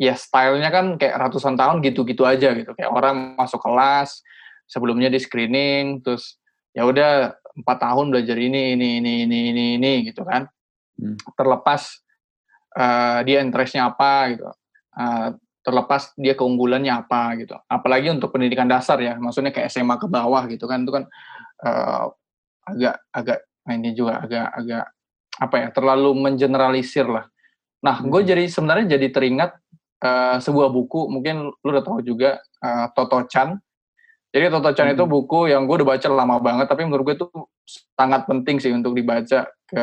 [0.00, 2.72] ya stylenya kan kayak ratusan tahun gitu-gitu aja gitu.
[2.72, 4.24] Kayak orang masuk kelas
[4.64, 6.40] sebelumnya di screening terus
[6.72, 10.48] ya udah empat tahun belajar ini ini ini ini ini ini gitu kan.
[10.94, 11.18] Hmm.
[11.34, 12.00] terlepas
[12.80, 14.48] uh, dia interestnya apa gitu.
[14.94, 17.56] Uh, terlepas dia keunggulannya apa gitu.
[17.66, 21.04] Apalagi untuk pendidikan dasar ya, maksudnya kayak SMA ke bawah gitu kan, itu kan
[21.64, 22.12] uh,
[22.68, 24.84] agak agak nah ini juga agak agak
[25.40, 27.24] apa ya terlalu mengeneralisir lah.
[27.80, 28.28] Nah, gue hmm.
[28.28, 29.50] jadi sebenarnya jadi teringat
[30.04, 33.56] uh, sebuah buku, mungkin lu udah tahu juga uh, Toto Chan.
[34.36, 34.96] Jadi Toto Chan hmm.
[35.00, 37.28] itu buku yang gue udah baca lama banget, tapi menurut gue itu
[37.96, 39.82] sangat penting sih untuk dibaca ke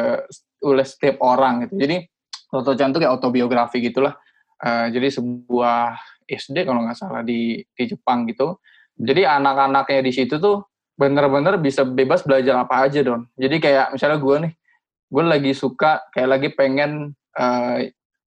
[0.61, 1.73] oleh setiap orang gitu.
[1.77, 2.05] Jadi
[2.53, 4.13] Toto Chan itu kayak autobiografi gitulah
[4.61, 5.97] uh, jadi sebuah
[6.29, 8.61] SD kalau nggak salah di di Jepang gitu.
[8.95, 13.25] Jadi anak-anaknya di situ tuh bener-bener bisa bebas belajar apa aja don.
[13.33, 14.53] Jadi kayak misalnya gue nih,
[15.09, 17.77] gue lagi suka kayak lagi pengen uh,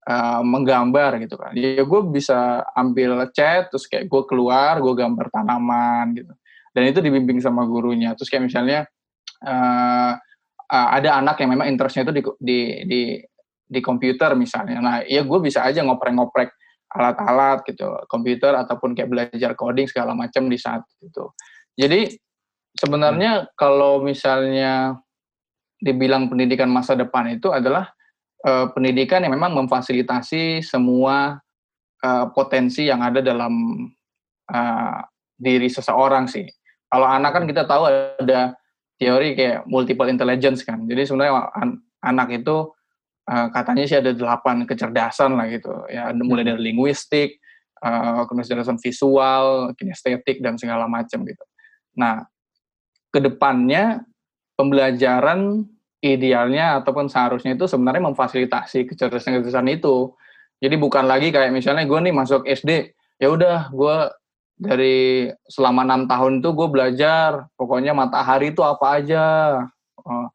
[0.10, 1.54] uh, menggambar gitu kan.
[1.54, 6.34] Ya gue bisa ambil cat terus kayak gue keluar gue gambar tanaman gitu.
[6.74, 8.18] Dan itu dibimbing sama gurunya.
[8.18, 8.90] Terus kayak misalnya
[9.46, 10.18] uh,
[10.74, 13.02] uh, ada anak yang memang interestnya itu di, di, di
[13.74, 14.78] di komputer misalnya.
[14.78, 16.54] Nah, ya gue bisa aja ngoprek-ngoprek
[16.94, 21.26] alat-alat gitu, komputer ataupun kayak belajar coding segala macam di saat itu.
[21.74, 22.14] Jadi
[22.78, 24.94] sebenarnya kalau misalnya
[25.82, 27.90] dibilang pendidikan masa depan itu adalah
[28.46, 31.42] uh, pendidikan yang memang memfasilitasi semua
[32.06, 33.90] uh, potensi yang ada dalam
[34.54, 35.00] uh,
[35.34, 36.46] diri seseorang sih.
[36.88, 38.54] Kalau anak kan kita tahu ada
[39.02, 40.86] teori kayak multiple intelligence kan.
[40.86, 42.70] Jadi sebenarnya an anak itu
[43.28, 45.72] uh, katanya sih ada delapan kecerdasan lah gitu.
[45.92, 46.50] Ya mulai hmm.
[46.56, 47.40] dari linguistik,
[47.84, 51.44] uh, kecerdasan visual, kinestetik dan segala macam gitu.
[52.00, 52.26] Nah,
[53.14, 54.02] ke depannya
[54.58, 55.68] pembelajaran
[56.04, 60.12] idealnya ataupun seharusnya itu sebenarnya memfasilitasi kecerdasan-kecerdasan itu.
[60.60, 63.98] Jadi bukan lagi kayak misalnya gue nih masuk SD, ya udah gue
[64.54, 69.26] dari selama enam tahun itu gue belajar pokoknya matahari itu apa aja.
[70.04, 70.28] Oh,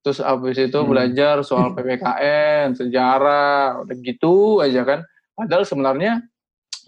[0.00, 0.88] terus abis itu hmm.
[0.88, 5.00] belajar soal PPKN, sejarah, udah gitu aja kan.
[5.36, 6.24] Padahal sebenarnya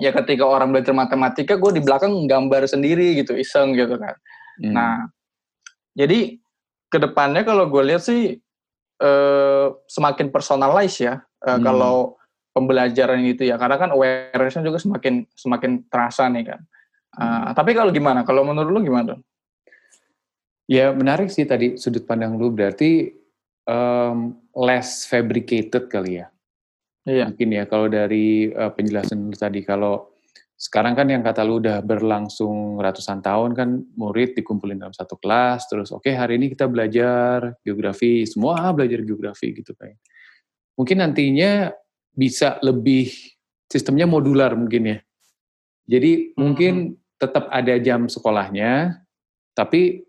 [0.01, 4.16] ya ketika orang belajar matematika gue di belakang gambar sendiri gitu, iseng gitu kan.
[4.61, 4.72] Hmm.
[4.72, 4.94] Nah,
[5.96, 6.40] jadi
[6.92, 8.37] ke depannya kalau gue lihat sih
[9.01, 11.64] eh, semakin personalize ya eh, hmm.
[11.64, 12.16] kalau
[12.53, 16.61] pembelajaran itu ya karena kan awarenessnya juga semakin semakin terasa nih kan.
[17.12, 17.44] Uh, hmm.
[17.57, 18.25] Tapi kalau gimana?
[18.25, 19.16] Kalau menurut lu gimana?
[20.70, 23.11] Ya menarik sih tadi sudut pandang lu berarti
[23.66, 26.27] um, less fabricated kali ya.
[27.03, 27.35] Iya.
[27.35, 30.12] Mungkin ya kalau dari uh, penjelasan lu tadi kalau
[30.62, 35.66] sekarang kan yang kata lu udah berlangsung ratusan tahun kan murid dikumpulin dalam satu kelas
[35.66, 39.98] terus oke okay, hari ini kita belajar geografi semua belajar geografi gitu kayak
[40.79, 41.75] mungkin nantinya
[42.14, 43.11] bisa lebih
[43.66, 44.98] sistemnya modular mungkin ya
[45.90, 46.38] jadi hmm.
[46.38, 49.03] mungkin tetap ada jam sekolahnya
[49.59, 50.07] tapi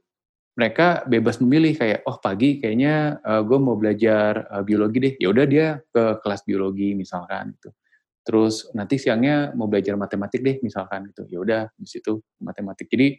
[0.53, 5.13] mereka bebas memilih kayak oh pagi kayaknya uh, eh, gue mau belajar uh, biologi deh.
[5.17, 7.73] Ya udah dia ke kelas biologi misalkan gitu.
[8.23, 11.25] Terus nanti siangnya mau belajar matematik deh misalkan gitu.
[11.27, 12.85] Ya udah di situ matematik.
[12.87, 13.17] Jadi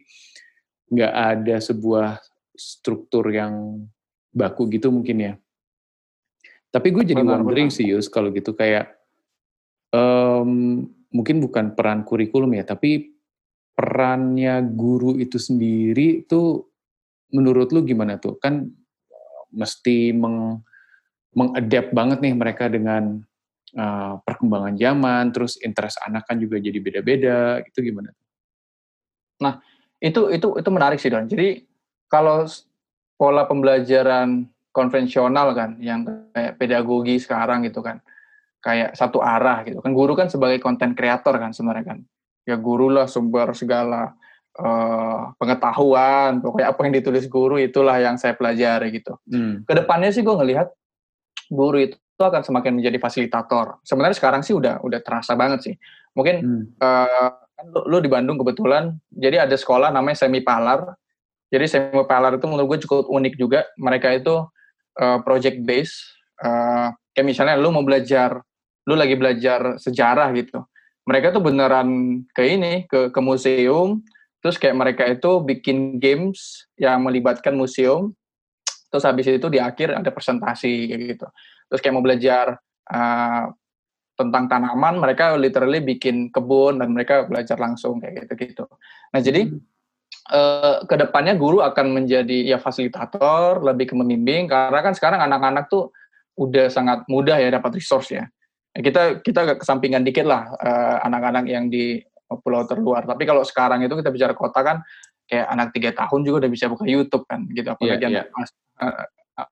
[0.95, 2.23] nggak ada sebuah
[2.55, 3.83] struktur yang
[4.31, 5.33] baku gitu mungkin ya.
[6.71, 7.77] Tapi gue jadi benar, wondering benar.
[7.77, 8.95] sih Yus kalau gitu kayak
[9.95, 10.83] um,
[11.15, 13.15] mungkin bukan peran kurikulum ya tapi
[13.75, 16.74] perannya guru itu sendiri tuh
[17.33, 18.67] menurut lu gimana tuh kan
[19.55, 20.61] mesti meng
[21.35, 23.19] mengadapt banget nih mereka dengan
[23.75, 28.15] uh, perkembangan zaman, terus interest anak kan juga jadi beda-beda, itu gimana?
[29.43, 29.59] Nah,
[29.99, 31.27] itu itu itu menarik sih Don.
[31.27, 31.59] Jadi
[32.07, 32.47] kalau
[33.19, 37.99] pola pembelajaran konvensional kan, yang kayak pedagogi sekarang gitu kan,
[38.63, 39.91] kayak satu arah gitu kan.
[39.91, 41.99] Guru kan sebagai konten kreator kan sebenarnya kan.
[42.47, 44.15] Ya guru lah sumber segala
[44.59, 49.19] uh, pengetahuan, pokoknya apa yang ditulis guru itulah yang saya pelajari gitu.
[49.27, 49.67] Hmm.
[49.67, 50.71] Ke depannya sih gue ngelihat
[51.51, 53.83] guru itu akan semakin menjadi fasilitator.
[53.83, 55.75] Sebenarnya sekarang sih udah udah terasa banget sih.
[56.15, 56.63] Mungkin hmm.
[56.79, 60.95] uh, kan lu, lu di Bandung kebetulan, jadi ada sekolah namanya Semi Palar.
[61.51, 63.67] Jadi Semi Palar itu menurut gue cukup unik juga.
[63.75, 64.43] Mereka itu
[64.99, 65.95] uh, project base.
[66.39, 68.43] Uh, kayak misalnya lu mau belajar,
[68.87, 70.63] lu lagi belajar sejarah gitu.
[71.05, 74.03] Mereka tuh beneran ke ini, ke ke museum.
[74.45, 78.13] Terus kayak mereka itu bikin games yang melibatkan museum.
[78.93, 81.27] Terus habis itu di akhir ada presentasi kayak gitu
[81.69, 82.55] terus kayak mau belajar
[82.93, 83.45] uh,
[84.15, 88.63] tentang tanaman mereka literally bikin kebun dan mereka belajar langsung kayak gitu-gitu.
[89.11, 89.59] Nah jadi hmm.
[90.31, 95.67] uh, ke depannya guru akan menjadi ya fasilitator lebih ke membimbing karena kan sekarang anak-anak
[95.67, 95.91] tuh
[96.39, 98.23] udah sangat mudah ya dapat resource ya.
[98.75, 101.99] Kita kita kesampingan dikit lah uh, anak-anak yang di
[102.41, 103.05] pulau terluar.
[103.05, 104.77] Tapi kalau sekarang itu kita bicara kota kan
[105.25, 108.45] kayak anak tiga tahun juga udah bisa buka YouTube kan gitu apalagi yeah, yeah.
[108.77, 109.05] Uh,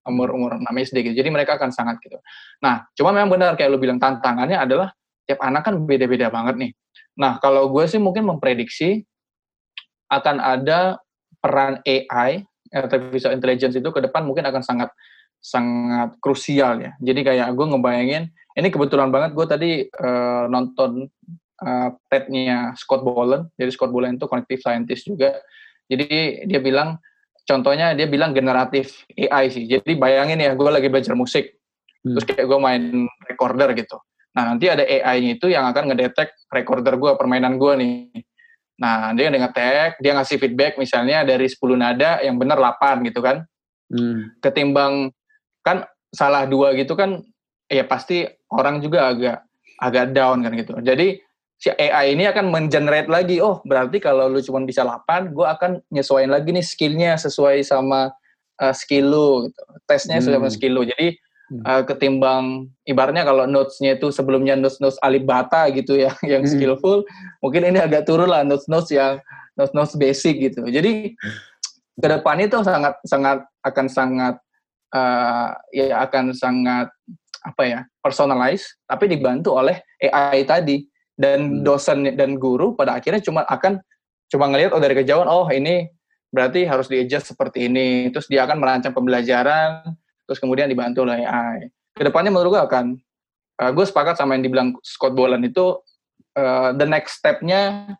[0.08, 1.14] umur-umur 6 SD gitu.
[1.20, 2.16] Jadi mereka akan sangat gitu.
[2.64, 4.88] Nah, cuma memang benar kayak lu bilang tantangannya adalah
[5.28, 6.72] tiap anak kan beda-beda banget nih.
[7.20, 9.04] Nah, kalau gue sih mungkin memprediksi
[10.08, 11.00] akan ada
[11.38, 14.88] peran AI, artificial intelligence itu ke depan mungkin akan sangat
[15.44, 16.96] sangat krusial ya.
[17.04, 21.12] Jadi kayak gue ngebayangin, ini kebetulan banget gue tadi uh, nonton
[21.62, 23.52] uh, TED-nya Scott Boland.
[23.54, 25.38] Jadi Scott Boland itu cognitive scientist juga.
[25.86, 26.98] Jadi dia bilang
[27.44, 29.68] contohnya dia bilang generatif AI sih.
[29.68, 31.60] Jadi bayangin ya, gue lagi belajar musik,
[32.02, 32.16] hmm.
[32.16, 32.82] terus kayak gue main
[33.28, 34.00] recorder gitu.
[34.34, 37.94] Nah nanti ada AI-nya itu yang akan ngedetek recorder gue, permainan gue nih.
[38.80, 43.46] Nah dia ngetek, dia ngasih feedback misalnya dari 10 nada yang benar 8 gitu kan.
[43.92, 44.34] Hmm.
[44.42, 45.12] Ketimbang
[45.62, 47.22] kan salah dua gitu kan,
[47.66, 49.36] ya pasti orang juga agak
[49.78, 50.74] agak down kan gitu.
[50.80, 51.20] Jadi
[51.64, 55.80] si AI ini akan mengenerate lagi, oh berarti kalau lu cuma bisa 8, gue akan
[55.88, 58.12] nyesuaiin lagi nih skillnya sesuai sama
[58.60, 59.62] uh, skill lu, gitu.
[59.88, 60.28] tesnya hmm.
[60.28, 60.56] sesuai sama hmm.
[60.60, 60.82] skill lu.
[60.84, 61.08] Jadi
[61.64, 66.52] uh, ketimbang ibaratnya kalau notes-nya itu sebelumnya notes-notes alibata gitu ya, yang hmm.
[66.52, 67.00] skillful,
[67.40, 69.16] mungkin ini agak turun lah notes-notes yang
[69.56, 70.68] notes-notes basic gitu.
[70.68, 71.16] Jadi
[71.96, 74.36] ke depannya itu sangat sangat akan sangat
[74.92, 76.92] uh, ya akan sangat
[77.44, 81.62] apa ya personalize tapi dibantu oleh AI tadi dan hmm.
[81.62, 83.78] dosen dan guru pada akhirnya cuma akan
[84.30, 85.86] cuma ngelihat oh dari kejauhan oh ini
[86.34, 89.94] berarti harus di adjust seperti ini terus dia akan merancang pembelajaran
[90.26, 92.98] terus kemudian dibantu oleh AI ke depannya menurut gue akan
[93.62, 95.78] uh, gue sepakat sama yang dibilang Scott Boland itu
[96.34, 97.94] uh, the next stepnya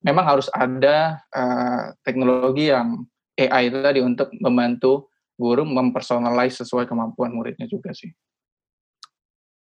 [0.00, 3.04] memang harus ada uh, teknologi yang
[3.36, 8.12] AI itu tadi untuk membantu guru mempersonalize sesuai kemampuan muridnya juga sih.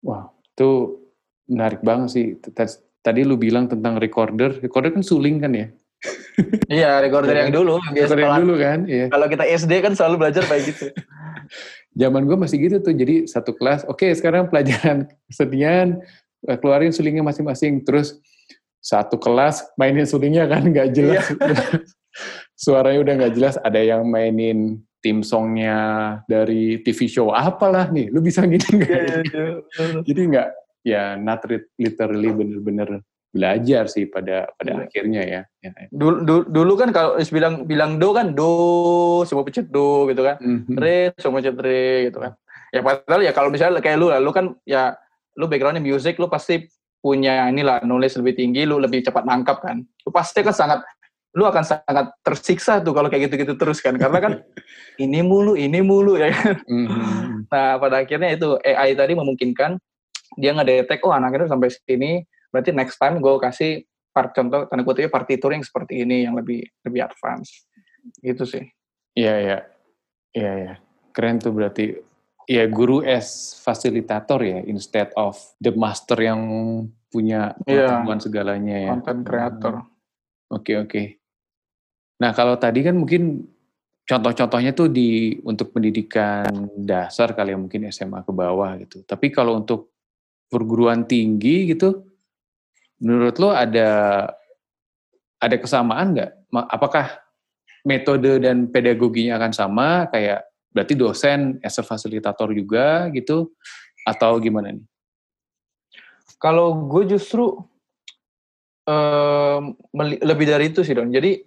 [0.06, 1.02] Wah, itu
[1.48, 2.26] menarik banget sih.
[3.04, 5.68] Tadi lu bilang tentang recorder, recorder kan suling kan ya?
[6.68, 7.80] iya, recorder yang dulu.
[7.92, 9.06] Recorder yang dulu kan, iya.
[9.08, 10.86] Kalau kita SD kan selalu belajar kayak gitu.
[12.02, 16.02] Zaman gue masih gitu tuh, jadi satu kelas, oke okay, sekarang pelajaran kesenian,
[16.50, 18.18] eh, keluarin sulingnya masing-masing, terus
[18.82, 21.30] satu kelas mainin sulingnya kan nggak jelas.
[21.30, 21.86] Iya.
[22.64, 25.78] Suaranya udah nggak jelas, ada yang mainin tim songnya
[26.26, 28.90] dari TV show apalah nih, lu bisa gini nggak?
[28.90, 30.02] Yeah, yeah, yeah.
[30.02, 30.50] Jadi nggak
[30.84, 31.44] ya not
[31.80, 33.02] literally bener-bener
[33.34, 34.86] belajar sih pada pada yeah.
[34.86, 35.42] akhirnya ya.
[35.66, 35.72] ya.
[35.90, 38.52] Dulu, dulu, dulu kan kalau bilang bilang do kan do
[39.26, 40.78] semua pencet do gitu kan, mm-hmm.
[40.78, 42.38] re semua pencet re gitu kan.
[42.70, 44.94] Ya padahal ya kalau misalnya kayak lu lah, lu kan ya
[45.34, 46.70] lu backgroundnya music, lu pasti
[47.02, 49.82] punya inilah knowledge lebih tinggi, lu lebih cepat nangkap kan.
[49.82, 50.86] Lu pasti kan sangat
[51.34, 54.34] lu akan sangat tersiksa tuh kalau kayak gitu-gitu terus kan karena kan
[55.04, 57.50] ini mulu ini mulu ya kan mm-hmm.
[57.50, 59.82] nah pada akhirnya itu AI tadi memungkinkan
[60.38, 63.72] dia ngedetek oh anaknya sampai sini berarti next time gue kasih
[64.14, 67.66] part contoh tanda kutipnya partitur yang seperti ini yang lebih lebih advance
[68.22, 68.64] gitu sih
[69.18, 69.58] iya iya
[70.38, 70.74] iya iya
[71.14, 71.98] keren tuh berarti
[72.46, 76.42] ya guru as fasilitator ya instead of the master yang
[77.10, 77.90] punya iya.
[77.90, 78.26] pengetahuan yeah.
[78.26, 79.74] segalanya ya content creator
[80.52, 81.08] oke okay, oke okay.
[82.24, 83.44] Nah, kalau tadi kan mungkin
[84.08, 86.48] contoh-contohnya tuh di untuk pendidikan
[86.80, 89.04] dasar kali ya mungkin SMA ke bawah gitu.
[89.04, 89.93] Tapi kalau untuk
[90.54, 92.06] perguruan tinggi gitu,
[93.02, 93.90] menurut lo ada
[95.42, 96.32] ada kesamaan nggak?
[96.70, 97.18] Apakah
[97.84, 100.06] metode dan pedagoginya akan sama?
[100.14, 103.52] Kayak berarti dosen as a fasilitator juga gitu?
[104.06, 104.86] Atau gimana nih?
[106.38, 107.56] Kalau gue justru
[108.88, 109.64] um,
[110.24, 111.12] lebih dari itu sih Don.
[111.12, 111.44] Jadi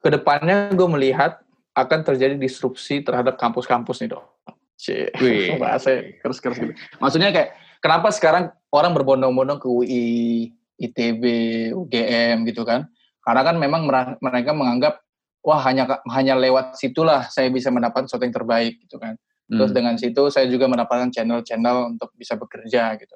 [0.00, 1.40] ke depannya gue melihat
[1.76, 4.24] akan terjadi disrupsi terhadap kampus-kampus nih dong.
[4.76, 5.08] Cie,
[5.62, 6.72] bahasa keras-keras gitu.
[7.00, 7.56] Maksudnya kayak
[7.86, 10.06] kenapa sekarang orang berbondong-bondong ke UI,
[10.74, 11.22] ITB,
[11.70, 12.90] UGM gitu kan?
[13.22, 13.86] Karena kan memang
[14.18, 15.06] mereka menganggap
[15.46, 19.14] wah hanya hanya lewat situlah saya bisa mendapatkan sesuatu yang terbaik gitu kan.
[19.46, 19.78] Terus hmm.
[19.78, 23.14] dengan situ saya juga mendapatkan channel-channel untuk bisa bekerja gitu.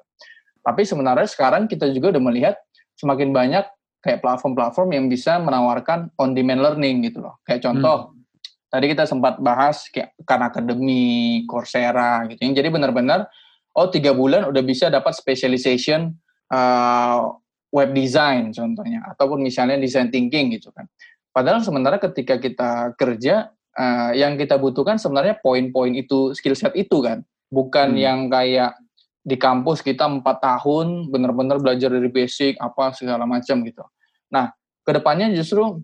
[0.63, 2.55] Tapi sebenarnya sekarang kita juga udah melihat
[2.95, 3.67] semakin banyak
[3.99, 7.43] kayak platform-platform yang bisa menawarkan on demand learning gitu loh.
[7.43, 8.71] Kayak contoh hmm.
[8.71, 12.39] tadi kita sempat bahas kayak Khan Academy, Coursera gitu.
[12.39, 13.27] Yang jadi benar-benar
[13.75, 16.11] oh tiga bulan udah bisa dapat specialization
[16.51, 17.31] uh,
[17.71, 20.85] web design contohnya ataupun misalnya design thinking gitu kan.
[21.31, 26.99] Padahal sementara ketika kita kerja uh, yang kita butuhkan sebenarnya poin-poin itu skill set itu
[26.99, 28.03] kan, bukan hmm.
[28.03, 28.75] yang kayak
[29.23, 33.85] di kampus kita empat tahun benar-benar belajar dari basic apa segala macam gitu.
[34.33, 34.51] Nah,
[34.83, 35.79] ke depannya justru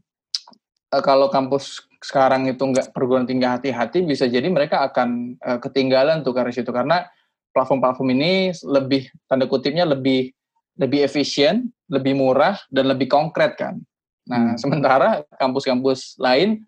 [0.92, 6.28] uh, kalau kampus sekarang itu nggak perguruan tinggi hati-hati, bisa jadi mereka akan uh, ketinggalan
[6.28, 7.08] tuh karena situ karena
[7.52, 10.32] platform-platform ini lebih tanda kutipnya lebih
[10.78, 13.82] lebih efisien, lebih murah dan lebih konkret kan.
[14.30, 14.58] Nah, hmm.
[14.62, 16.68] sementara kampus-kampus lain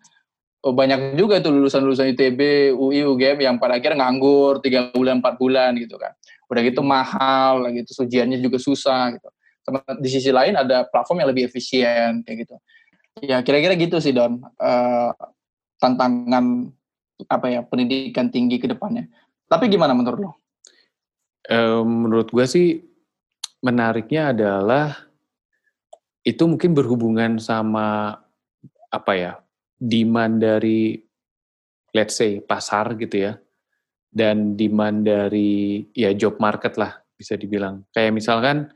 [0.66, 5.38] oh, banyak juga itu lulusan-lulusan ITB, UI, UGM yang pada akhirnya nganggur tiga bulan, empat
[5.38, 6.10] bulan gitu kan
[6.50, 9.28] udah gitu mahal gitu ujiannya juga susah gitu
[10.02, 12.56] di sisi lain ada platform yang lebih efisien kayak gitu
[13.22, 15.14] ya kira-kira gitu sih don uh,
[15.78, 16.74] tantangan
[17.30, 19.06] apa ya pendidikan tinggi ke depannya
[19.46, 20.30] tapi gimana menurut lo?
[21.50, 22.68] Menurut gue sih
[23.60, 25.10] menariknya adalah
[26.22, 28.14] itu mungkin berhubungan sama
[28.90, 29.32] apa ya
[29.80, 31.00] demand dari
[31.96, 33.32] let's say pasar gitu ya
[34.10, 37.86] dan demand dari ya job market lah bisa dibilang.
[37.94, 38.70] Kayak misalkan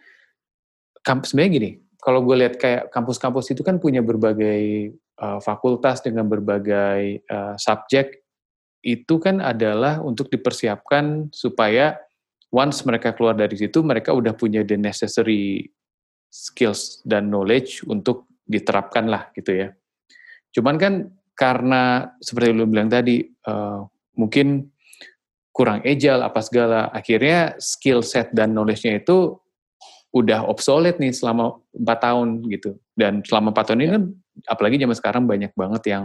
[1.03, 6.28] kampus sebenarnya gini, kalau gue lihat kayak kampus-kampus itu kan punya berbagai uh, fakultas dengan
[6.30, 8.24] berbagai uh, subjek
[8.84, 11.96] itu kan adalah untuk dipersiapkan supaya
[12.55, 15.66] once mereka keluar dari situ mereka udah punya the necessary
[16.30, 19.68] skills dan knowledge untuk diterapkan lah gitu ya.
[20.55, 23.82] Cuman kan karena seperti lu bilang tadi uh,
[24.14, 24.70] mungkin
[25.50, 29.38] kurang agile apa segala akhirnya skill set dan knowledge-nya itu
[30.14, 34.05] udah obsolete nih selama empat tahun gitu dan selama empat tahun ini kan
[34.46, 36.05] apalagi zaman sekarang banyak banget yang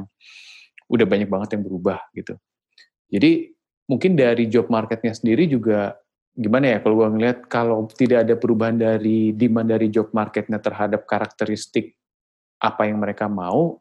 [0.90, 2.34] udah banyak banget yang berubah gitu.
[3.10, 3.54] Jadi
[3.86, 5.94] mungkin dari job marketnya sendiri juga
[6.36, 11.06] gimana ya kalau gue ngeliat kalau tidak ada perubahan dari demand dari job marketnya terhadap
[11.10, 11.96] karakteristik
[12.60, 13.80] apa yang mereka mau,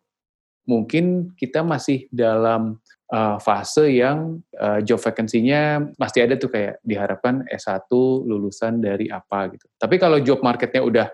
[0.65, 2.79] mungkin kita masih dalam
[3.11, 7.91] uh, fase yang uh, job vacancy-nya masih ada tuh kayak diharapkan S1
[8.23, 9.67] lulusan dari apa gitu.
[9.75, 11.07] Tapi kalau job marketnya udah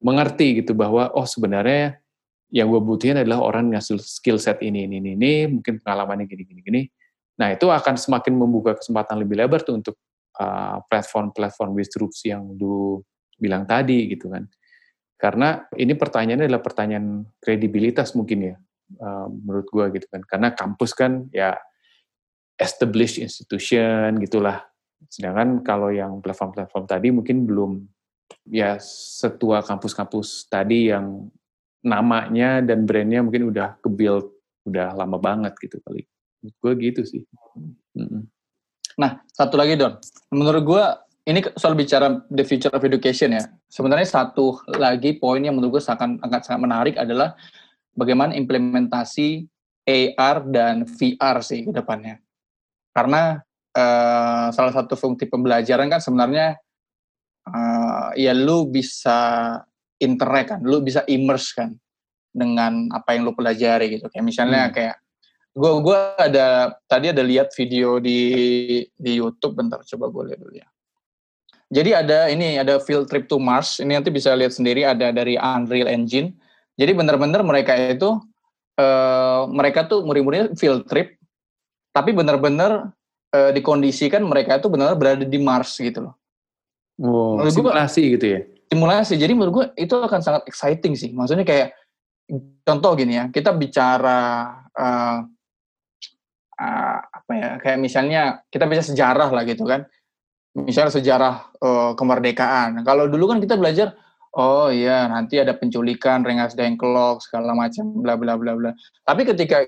[0.00, 2.00] mengerti gitu bahwa oh sebenarnya
[2.52, 6.42] yang gue butuhin adalah orang yang skill set ini ini ini, ini mungkin pengalamannya gini
[6.44, 6.82] gini gini
[7.40, 9.96] Nah, itu akan semakin membuka kesempatan lebih lebar tuh untuk
[10.88, 13.00] platform-platform uh, yang lu
[13.36, 14.48] bilang tadi gitu kan.
[15.18, 18.56] Karena ini pertanyaannya adalah pertanyaan kredibilitas mungkin ya,
[18.98, 20.22] uh, menurut gua gitu kan.
[20.26, 21.54] Karena kampus kan ya
[22.58, 24.66] established institution gitulah.
[25.06, 27.72] Sedangkan kalau yang platform-platform tadi mungkin belum
[28.50, 31.28] ya setua kampus-kampus tadi yang
[31.82, 34.30] namanya dan brandnya mungkin udah ke-build
[34.62, 36.06] udah lama banget gitu kali
[36.42, 37.22] gue gitu sih.
[38.98, 39.96] Nah, satu lagi Don.
[40.32, 40.84] Menurut gue,
[41.28, 43.44] ini soal bicara the future of education ya.
[43.70, 47.38] Sebenarnya satu lagi poin yang menurut gue sangat, sangat menarik adalah
[47.94, 49.46] bagaimana implementasi
[49.86, 52.18] AR dan VR sih ke depannya.
[52.92, 53.40] Karena
[53.74, 56.58] uh, salah satu fungsi pembelajaran kan sebenarnya
[57.48, 59.56] uh, ya lu bisa
[60.02, 61.72] interact kan, lu bisa immerse kan
[62.32, 64.08] dengan apa yang lu pelajari gitu.
[64.10, 64.72] Kayak misalnya hmm.
[64.74, 64.96] kayak
[65.52, 68.18] gue gue ada tadi ada lihat video di
[68.96, 70.68] di YouTube bentar coba gue lihat dulu ya.
[71.72, 73.80] Jadi ada ini ada field trip to Mars.
[73.80, 76.36] Ini nanti bisa lihat sendiri ada dari Unreal Engine.
[76.76, 78.20] Jadi benar-benar mereka itu
[78.76, 81.16] uh, mereka tuh murid-muridnya field trip
[81.92, 82.92] tapi benar-benar
[83.36, 86.14] uh, dikondisikan mereka itu benar-benar berada di Mars gitu loh.
[87.00, 88.40] Wow, simulasi gua, gitu ya?
[88.68, 89.14] Simulasi.
[89.16, 91.12] Jadi menurut gue itu akan sangat exciting sih.
[91.12, 91.76] Maksudnya kayak
[92.64, 94.20] contoh gini ya kita bicara
[94.72, 95.24] uh,
[96.62, 99.84] uh, apa ya kayak misalnya kita bisa sejarah lah gitu kan.
[100.52, 101.34] Misalnya sejarah
[101.64, 102.84] uh, kemerdekaan.
[102.84, 103.96] Kalau dulu kan kita belajar
[104.36, 108.70] oh iya nanti ada penculikan Rengas Dengklok segala macam bla bla bla bla.
[109.02, 109.64] Tapi ketika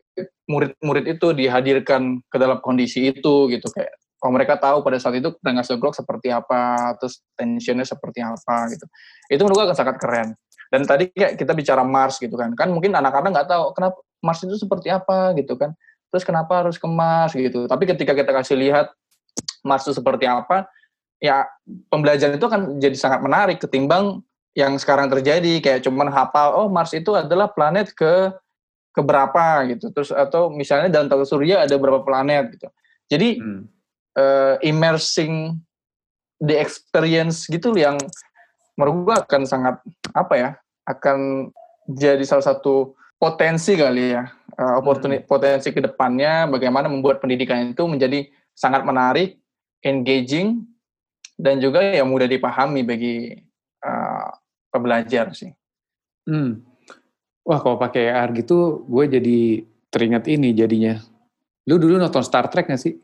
[0.47, 5.33] murid-murid itu dihadirkan ke dalam kondisi itu gitu kayak kalau mereka tahu pada saat itu
[5.41, 8.85] Rengas Dengklok seperti apa terus tensionnya seperti apa gitu.
[9.33, 10.37] Itu menurut akan sangat keren.
[10.69, 12.53] Dan tadi kayak kita bicara Mars gitu kan.
[12.57, 15.37] Kan mungkin anak-anak nggak tahu kenapa Mars itu seperti apa?
[15.37, 15.77] gitu kan
[16.15, 17.67] terus kenapa harus ke Mars gitu.
[17.67, 18.95] Tapi ketika kita kasih lihat
[19.67, 20.71] Mars itu seperti apa
[21.19, 21.43] ya
[21.91, 24.23] pembelajaran itu akan jadi sangat menarik ketimbang
[24.55, 28.31] yang sekarang terjadi kayak cuman hafal oh Mars itu adalah planet ke
[28.95, 29.91] ke berapa gitu.
[29.91, 32.71] Terus atau misalnya dalam tata surya ada berapa planet gitu.
[33.11, 33.63] Jadi hmm.
[34.15, 35.59] uh, immersing
[36.39, 37.99] the experience gitu yang
[38.79, 39.83] menurut gua akan sangat
[40.15, 40.51] apa ya
[40.87, 41.51] akan
[41.91, 44.25] jadi salah satu potensi kali ya
[44.59, 45.31] uh, oportunity hmm.
[45.31, 49.39] potensi ke depannya bagaimana membuat pendidikan itu menjadi sangat menarik,
[49.83, 50.63] engaging
[51.35, 53.35] dan juga yang mudah dipahami bagi
[53.83, 54.31] uh,
[54.71, 55.51] pembelajar sih.
[56.25, 56.63] Hmm.
[57.45, 59.41] Wah kalau pakai AR gitu, gue jadi
[59.93, 60.97] teringat ini jadinya.
[61.69, 62.97] Lu dulu nonton Star Trek gak sih?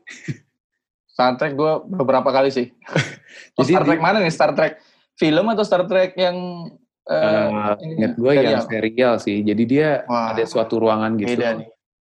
[1.13, 2.71] Star Trek gue beberapa kali sih.
[3.55, 4.35] Oh, Star Trek mana nih?
[4.35, 4.83] Star Trek
[5.15, 6.67] film atau Star Trek yang
[7.11, 9.43] Uh, ingat gue yang serial sih.
[9.43, 11.43] Jadi dia Wah, ada suatu ruangan gitu.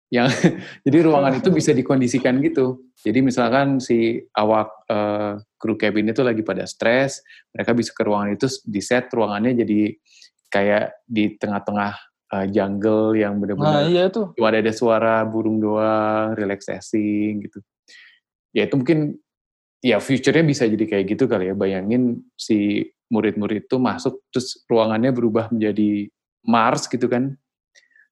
[0.08, 0.28] Yang
[0.88, 2.80] jadi ruangan itu bisa dikondisikan gitu.
[3.04, 7.20] Jadi misalkan si awak uh, kru cabin itu lagi pada stres,
[7.52, 9.80] mereka bisa ke ruangan itu di set ruangannya jadi
[10.48, 11.94] kayak di tengah-tengah
[12.32, 14.32] uh, jungle yang benar-benar nah, iya tuh.
[14.40, 17.60] cuma ada suara burung doang, relaxing gitu.
[18.56, 19.20] Ya itu mungkin
[19.84, 21.54] ya future-nya bisa jadi kayak gitu kali ya.
[21.54, 26.10] Bayangin si murid-murid itu masuk terus ruangannya berubah menjadi
[26.46, 27.38] Mars gitu kan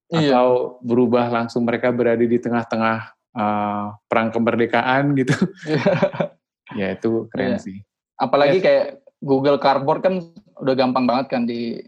[0.09, 0.37] iya.
[0.37, 5.33] atau berubah langsung mereka berada di tengah-tengah uh, perang kemerdekaan gitu
[6.79, 7.59] ya itu keren iya.
[7.61, 7.77] sih
[8.17, 8.63] apalagi ya.
[8.63, 8.85] kayak
[9.23, 10.15] Google Cardboard kan
[10.59, 11.79] udah gampang banget kan di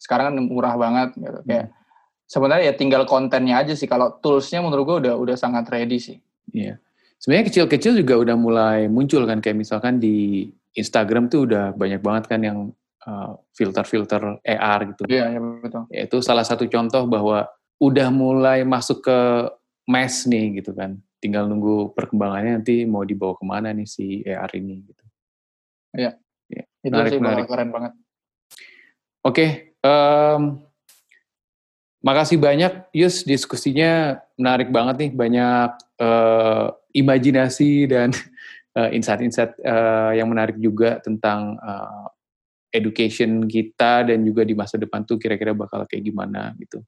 [0.00, 1.48] sekarang kan murah banget gitu hmm.
[1.48, 1.66] kayak
[2.26, 6.16] sebenarnya ya tinggal kontennya aja sih kalau toolsnya menurut gue udah udah sangat ready sih
[6.50, 6.80] iya
[7.20, 12.24] sebenarnya kecil-kecil juga udah mulai muncul kan kayak misalkan di Instagram tuh udah banyak banget
[12.28, 12.58] kan yang
[13.08, 15.02] uh, filter-filter AR gitu.
[15.08, 15.82] Iya, ya, betul.
[15.88, 17.48] Itu salah satu contoh bahwa
[17.80, 19.18] udah mulai masuk ke
[19.88, 21.00] mass nih gitu kan.
[21.16, 25.04] Tinggal nunggu perkembangannya nanti mau dibawa ke mana nih si AR ini gitu.
[25.96, 26.12] Iya.
[26.46, 27.44] Ya, itu menarik, sih menarik.
[27.50, 27.92] keren banget.
[29.26, 29.50] Oke, okay,
[29.82, 30.62] um,
[32.06, 38.14] makasih banyak Yus diskusinya menarik banget nih banyak uh, imajinasi dan
[38.78, 42.06] uh, insight-insight uh, yang menarik juga tentang uh,
[42.70, 46.78] education kita dan juga di masa depan tuh kira-kira bakal kayak gimana gitu.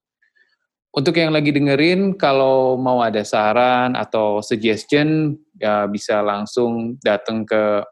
[0.88, 7.84] Untuk yang lagi dengerin, kalau mau ada saran atau suggestion, ya bisa langsung datang ke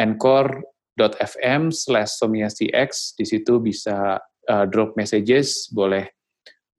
[0.00, 3.12] encore.fm slash somiacx.
[3.14, 6.08] Di situ bisa uh, drop messages, boleh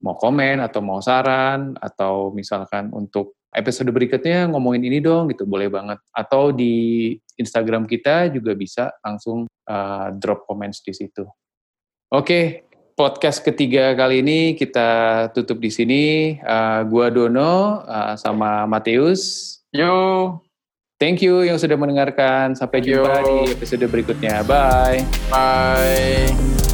[0.05, 5.73] mau komen atau mau saran, atau misalkan untuk episode berikutnya ngomongin ini dong gitu, boleh
[5.73, 5.97] banget.
[6.13, 11.25] Atau di Instagram kita juga bisa langsung uh, drop comments di situ.
[12.13, 16.03] Oke, podcast ketiga kali ini kita tutup di sini.
[16.37, 19.57] Uh, gua Dono uh, sama Mateus.
[19.73, 20.37] Yo.
[20.95, 22.55] Thank you yang sudah mendengarkan.
[22.55, 23.27] Sampai jumpa Yo.
[23.27, 24.47] di episode berikutnya.
[24.47, 25.03] Bye.
[25.27, 26.64] Bye.